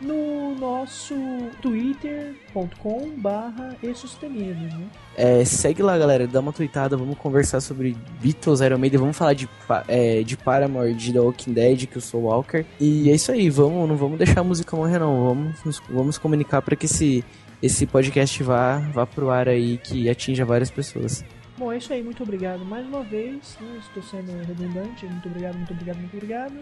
[0.00, 1.14] no nosso
[1.60, 4.86] twitter.com barra esustenido, né?
[5.16, 6.26] É, segue lá, galera.
[6.26, 6.96] Dá uma tweetada.
[6.96, 9.00] Vamos conversar sobre Beatles, Iron Maiden.
[9.00, 9.48] Vamos falar de,
[9.88, 12.64] é, de Paramore, de The Walking Dead, que eu sou Walker.
[12.80, 13.50] E é isso aí.
[13.50, 15.24] Vamos, não vamos deixar a música morrer, não.
[15.24, 17.24] Vamos, vamos comunicar para que esse,
[17.62, 21.24] esse podcast vá, vá pro ar aí, que atinja várias pessoas.
[21.58, 23.58] Bom, é isso aí, muito obrigado mais uma vez.
[23.60, 23.78] né?
[23.80, 25.04] Estou sendo redundante.
[25.04, 26.54] Muito obrigado, muito obrigado, muito obrigado.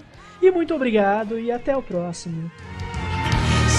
[0.43, 2.51] E muito obrigado e até o próximo.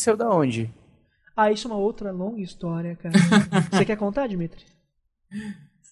[0.00, 0.72] nasceu da onde?
[1.36, 3.14] Ah, isso é uma outra longa história, cara.
[3.70, 4.64] Você quer contar, Dimitri?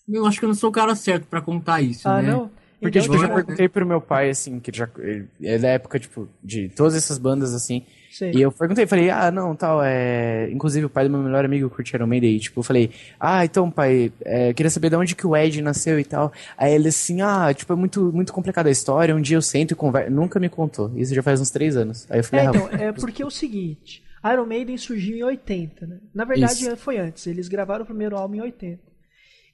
[0.09, 2.31] Eu acho que eu não sou o cara certo pra contar isso, Ah, né?
[2.33, 2.51] não?
[2.81, 5.59] Porque, Então, tipo, eu já perguntei pro meu pai, assim, que ele já, ele é
[5.59, 7.85] da época, tipo, de todas essas bandas, assim.
[8.11, 8.33] Sei.
[8.33, 10.49] E eu perguntei, falei, ah, não, tal, é...
[10.51, 13.45] Inclusive, o pai do meu melhor amigo curte Iron Maiden, e, tipo, eu falei, ah,
[13.45, 16.33] então, pai, é, eu queria saber de onde que o Ed nasceu e tal.
[16.57, 19.73] Aí ele, assim, ah, tipo, é muito, muito complicada a história, um dia eu sento
[19.73, 20.11] e converso.
[20.11, 20.91] Nunca me contou.
[20.97, 22.07] Isso já faz uns três anos.
[22.09, 25.23] Aí eu falei, É, ah, então, é porque é o seguinte, Iron Maiden surgiu em
[25.23, 25.97] 80, né?
[26.15, 26.77] Na verdade, Isso.
[26.77, 28.88] foi antes, eles gravaram o primeiro álbum em 80.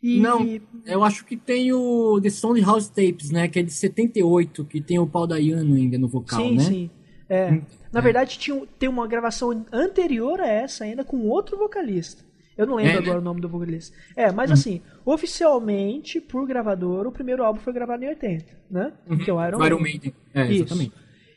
[0.06, 0.46] E Não,
[0.84, 3.48] eu acho que tem o The Stone House Tapes, né?
[3.48, 6.62] Que é de 78, que tem o Paul Dayano ainda no vocal, sim, né?
[6.62, 6.90] sim.
[7.26, 7.62] É.
[7.90, 12.22] Na verdade, tinha, tem uma gravação anterior a essa ainda com outro vocalista.
[12.54, 13.00] Eu não lembro É, né?
[13.00, 13.96] agora o nome do vocalista.
[14.14, 18.92] É, mas assim, oficialmente, por gravador, o primeiro álbum foi gravado em 80, né?
[19.24, 20.12] Que é o Iron, O Iron Maiden.
[20.12, 20.14] Maiden.
[20.34, 20.64] É, Isso.
[20.64, 20.92] exatamente.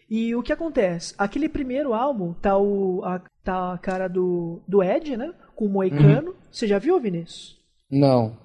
[0.10, 1.14] E o que acontece?
[1.18, 5.34] Aquele primeiro álbum tá, o, a, tá a cara do, do Ed, né?
[5.56, 6.36] Com o Moicano.
[6.52, 7.58] Você já viu, Vinícius?
[7.90, 8.36] Não.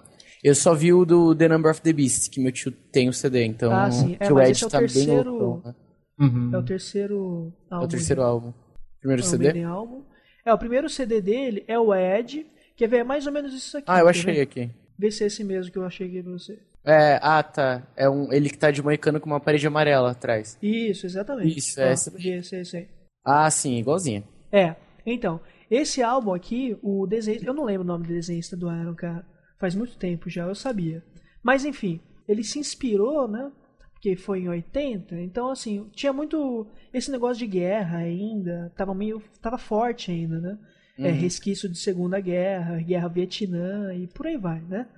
[0.43, 3.13] Eu só vi o do The Number of the Beast, que meu tio tem o
[3.13, 4.17] CD, então Ah, sim.
[4.19, 5.75] É, que o Ed é o tá terceiro- bem loucão, né?
[6.19, 6.51] Uhum.
[6.55, 7.83] É o terceiro álbum.
[7.83, 8.53] É o terceiro álbum.
[9.01, 9.63] Primeiro Iron CD?
[9.63, 10.03] Álbum.
[10.45, 12.47] É, o primeiro CD dele é o Ed.
[12.77, 12.99] Quer ver?
[12.99, 13.87] É mais ou menos isso aqui.
[13.89, 14.41] Ah, eu achei ver?
[14.43, 14.71] aqui.
[14.99, 16.59] Vê se é esse mesmo que eu achei aqui pra você.
[16.85, 17.87] É, ah, tá.
[17.97, 20.59] É um, ele que tá de moicano com uma parede amarela atrás.
[20.61, 21.57] Isso, exatamente.
[21.59, 22.89] Isso, é Ó, essa esse, esse aí.
[23.25, 24.25] Ah, sim, igualzinho.
[24.51, 24.75] É,
[25.07, 25.41] então,
[25.71, 27.41] esse álbum aqui, o desenho.
[27.45, 29.25] Eu não lembro o nome do desenhista do Iron, cara.
[29.63, 31.05] Faz muito tempo já, eu sabia.
[31.41, 33.49] Mas enfim, ele se inspirou, né?
[33.93, 36.67] Porque foi em 80, então assim, tinha muito.
[36.93, 39.23] Esse negócio de guerra ainda, tava meio.
[39.41, 40.59] tava forte ainda, né?
[40.99, 44.89] É, resquício de Segunda Guerra, Guerra Vietnã e por aí vai, né?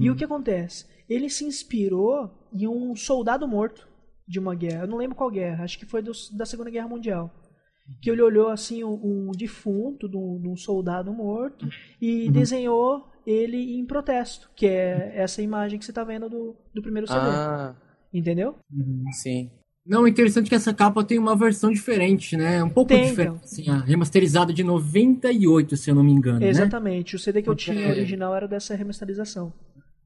[0.00, 0.86] E o que acontece?
[1.08, 3.86] Ele se inspirou em um soldado morto
[4.26, 4.84] de uma guerra.
[4.84, 7.32] Eu não lembro qual guerra, acho que foi do- da Segunda Guerra Mundial.
[8.02, 11.68] Que ele olhou assim um, um defunto de um, de um soldado morto
[12.00, 16.80] e desenhou ele em protesto, que é essa imagem que você tá vendo do, do
[16.82, 17.20] primeiro CD.
[17.20, 17.74] Ah,
[18.14, 18.56] Entendeu?
[19.12, 19.50] sim.
[19.88, 22.62] Não, é interessante que essa capa tem uma versão diferente, né?
[22.64, 23.34] Um pouco Tem, diferente.
[23.36, 23.40] então.
[23.44, 26.48] Assim, a remasterizada de 98, se eu não me engano, né?
[26.48, 27.14] Exatamente.
[27.14, 29.52] O CD que eu Porque- tinha original era dessa remasterização.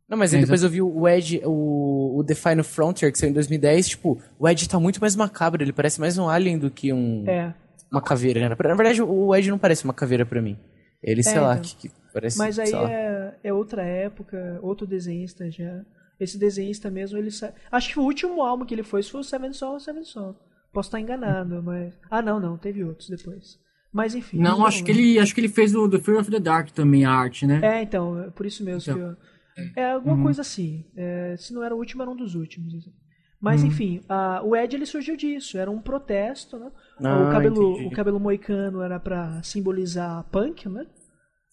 [0.09, 3.31] Não, mas aí É, depois eu vi o Ed, o, o Define Frontier, que saiu
[3.31, 6.69] em 2010, tipo, o Ed tá muito mais macabro, ele parece mais um alien do
[6.71, 7.55] que um, É.
[7.91, 8.49] uma caveira, né?
[8.49, 10.59] Na verdade, o Ed não parece uma caveira pra mim.
[11.03, 11.63] Ele, sei É, lá, então.
[11.63, 15.85] que, que parece, Mas aí é, é outra época, outro desenhista já.
[16.19, 17.53] Esse desenhista mesmo, ele sa...
[17.73, 20.35] Acho que o último álbum que ele foi foi o Seven Son, Seven Son.
[20.73, 21.99] Posso estar enganado, mas.
[22.11, 23.59] Ah, não, não, teve outros depois.
[23.93, 24.39] Mas enfim.
[24.39, 27.05] Não, acho que ele acho que ele fez o The Fear of the Dark também,
[27.05, 27.59] a arte, né?
[27.63, 28.95] É, então, é por isso mesmo Então.
[28.95, 29.73] que eu...
[29.77, 30.23] É alguma Uhum.
[30.23, 30.85] coisa assim.
[30.97, 32.73] É, se não era o último, era um dos últimos.
[32.75, 32.91] assim.
[32.91, 32.97] Uhum.
[33.41, 35.59] Mas enfim, a- o Ed ele surgiu disso.
[35.59, 36.71] Era um protesto, né?
[37.03, 37.87] Ah, o, cabelo, entendi.
[37.87, 40.87] o cabelo moicano era pra simbolizar punk, né?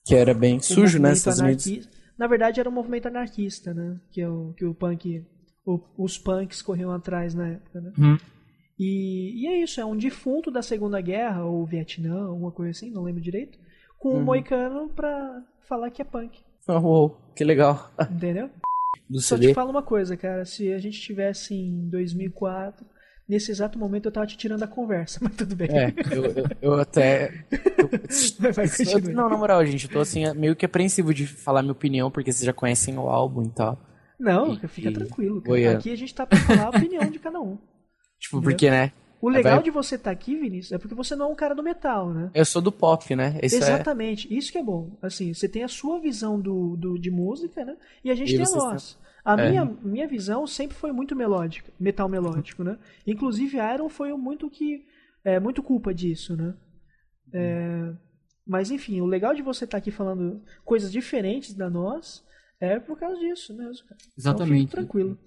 [0.07, 1.89] Que era bem sujo, né, Estados Unidos.
[2.17, 3.99] Na verdade, era um movimento anarquista, né?
[4.11, 5.23] Que, é o, que o punk.
[5.65, 7.91] o- os punks corriam atrás na época, né?
[7.97, 8.17] Uhum.
[8.79, 12.89] E, e é isso, é um defunto da Segunda Guerra, ou Vietnã, alguma coisa assim,
[12.91, 13.57] não lembro direito,
[13.99, 14.19] com Uhum.
[14.19, 16.39] um moicano pra falar que é punk,
[16.69, 17.91] Oh, uou, que legal.
[18.11, 18.49] entendeu?
[19.09, 19.49] Do Só CD.
[19.49, 22.85] te falo uma coisa, cara, se a gente tivesse em 2004,
[23.27, 25.67] nesse exato momento eu tava te tirando a conversa, mas tudo bem.
[25.69, 27.45] É, eu, eu, eu até.
[27.77, 32.09] Eu- não, na moral, gente, eu tô assim, meio que apreensivo de falar minha opinião,
[32.11, 33.79] porque vocês já conhecem o álbum e tal.
[34.19, 35.59] Não, E- fica e- tranquilo, cara.
[35.59, 35.67] É.
[35.75, 37.57] Aqui a gente tá pra falar a opinião de cada um.
[38.19, 38.91] Tipo, porque, né?
[39.19, 41.55] O legal Vai- de você estar aqui, Vinícius, é porque você não é um cara
[41.55, 42.29] do metal, né?
[42.35, 43.39] Eu sou do pop, né?
[43.41, 43.57] Isso é.
[43.59, 44.91] Exatamente, isso que é bom.
[45.01, 47.75] Assim, você tem a sua visão do, do- de música, né?
[48.03, 48.95] E a gente E tem a nossa.
[49.27, 49.49] A É.
[49.49, 52.79] minha, minha visão sempre foi muito melódica, metal melódico, né?
[53.05, 54.85] Inclusive Iron foi muito que
[55.21, 56.55] é muito culpa disso, né?
[57.33, 57.93] É,
[58.47, 62.23] mas enfim, o legal de você estar aqui falando coisas diferentes da nós
[62.57, 63.99] é por causa disso mesmo, cara.
[64.01, 64.61] Então, Exatamente.
[64.61, 65.19] fique tranquilo.